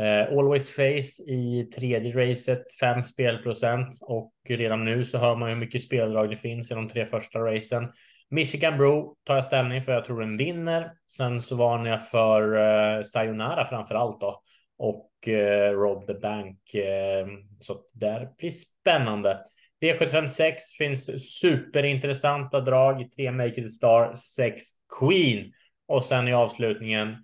Uh, 0.00 0.38
Always 0.38 0.70
Face 0.76 1.22
i 1.26 1.70
tredje 1.74 2.30
racet, 2.30 2.62
5 2.80 3.04
spelprocent 3.04 3.98
och 4.00 4.32
redan 4.48 4.84
nu 4.84 5.04
så 5.04 5.18
hör 5.18 5.36
man 5.36 5.48
hur 5.48 5.56
mycket 5.56 5.82
speldrag 5.82 6.30
det 6.30 6.36
finns 6.36 6.70
i 6.70 6.74
de 6.74 6.88
tre 6.88 7.06
första 7.06 7.38
racen. 7.38 7.92
Michigan 8.30 8.78
Bro 8.78 9.16
tar 9.24 9.34
jag 9.34 9.44
ställning 9.44 9.82
för, 9.82 9.92
jag 9.92 10.04
tror 10.04 10.20
den 10.20 10.36
vinner. 10.36 10.92
Sen 11.16 11.42
så 11.42 11.56
varnar 11.56 11.90
jag 11.90 12.08
för 12.08 12.56
uh, 12.56 13.02
Sayonara 13.02 13.66
framför 13.66 13.94
allt 13.94 14.20
då 14.20 14.40
och 14.78 15.07
uh, 15.28 15.80
Rob 15.80 16.06
the 16.06 16.14
Bank. 16.14 16.74
Eh, 16.74 17.26
så 17.58 17.80
där 17.94 18.28
blir 18.38 18.50
spännande. 18.50 19.42
V756 19.80 20.54
finns 20.78 21.30
superintressanta 21.40 22.60
drag 22.60 23.02
i 23.02 23.04
3 23.04 23.32
Make 23.32 23.60
It 23.60 23.74
Star, 23.74 24.14
6 24.14 24.62
Queen 25.00 25.52
och 25.88 26.04
sen 26.04 26.28
i 26.28 26.34
avslutningen 26.34 27.16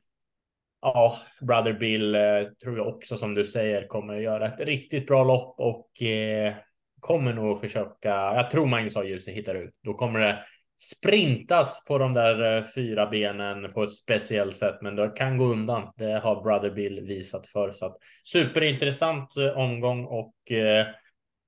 Ja, 0.84 1.18
Brother 1.40 1.72
Bill 1.72 2.14
eh, 2.14 2.42
tror 2.62 2.76
jag 2.78 2.88
också 2.88 3.16
som 3.16 3.34
du 3.34 3.44
säger 3.44 3.86
kommer 3.86 4.16
att 4.16 4.22
göra 4.22 4.46
ett 4.46 4.60
riktigt 4.60 5.06
bra 5.06 5.24
lopp 5.24 5.54
och 5.60 6.02
eh, 6.02 6.54
kommer 7.00 7.32
nog 7.32 7.60
försöka. 7.60 8.08
Jag 8.08 8.50
tror 8.50 8.66
Magnus 8.66 8.96
A. 8.96 9.04
Djuse 9.04 9.30
hittar 9.30 9.54
ut. 9.54 9.74
Då 9.82 9.94
kommer 9.94 10.20
det 10.20 10.38
sprintas 10.76 11.84
på 11.84 11.98
de 11.98 12.14
där 12.14 12.56
eh, 12.56 12.64
fyra 12.74 13.06
benen 13.06 13.72
på 13.72 13.82
ett 13.82 13.92
speciellt 13.92 14.56
sätt, 14.56 14.82
men 14.82 14.96
det 14.96 15.08
kan 15.16 15.38
gå 15.38 15.44
undan. 15.44 15.92
Det 15.96 16.20
har 16.20 16.42
Brother 16.42 16.70
Bill 16.70 17.00
visat 17.00 17.48
för 17.48 17.72
så 17.72 17.86
att 17.86 17.96
superintressant 18.22 19.36
eh, 19.36 19.58
omgång 19.58 20.04
och 20.04 20.52
eh, 20.52 20.86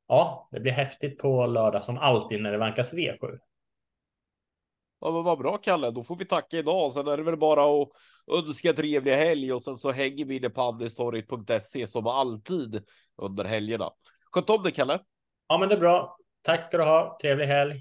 ja, 0.08 0.48
det 0.52 0.60
blir 0.60 0.72
häftigt 0.72 1.18
på 1.18 1.46
lördag 1.46 1.84
som 1.84 1.98
alltid 1.98 2.42
när 2.42 2.52
det 2.52 2.58
vankas 2.58 2.94
V7. 2.94 3.38
Ja, 5.00 5.12
men 5.12 5.24
vad 5.24 5.38
bra 5.38 5.56
Kalle, 5.58 5.90
då 5.90 6.02
får 6.02 6.16
vi 6.16 6.24
tacka 6.24 6.56
idag. 6.56 6.92
Sen 6.92 7.08
är 7.08 7.16
det 7.16 7.22
väl 7.22 7.36
bara 7.36 7.82
att 7.82 7.88
önska 8.46 8.72
trevlig 8.72 9.12
helg 9.12 9.52
och 9.52 9.62
sen 9.62 9.74
så 9.74 9.90
hänger 9.90 10.24
vi 10.24 10.36
inne 10.36 10.50
på 10.50 10.62
andestorget.se 10.62 11.86
som 11.86 12.06
alltid 12.06 12.84
under 13.16 13.44
helgerna. 13.44 13.90
Sköt 14.32 14.50
om 14.50 14.62
dig 14.62 14.72
Kalle. 14.72 14.98
Ja, 15.48 15.58
men 15.58 15.68
det 15.68 15.74
är 15.74 15.80
bra. 15.80 16.16
Tack 16.42 16.64
ska 16.64 16.76
du 16.76 16.84
ha. 16.84 17.18
Trevlig 17.22 17.46
helg. 17.46 17.80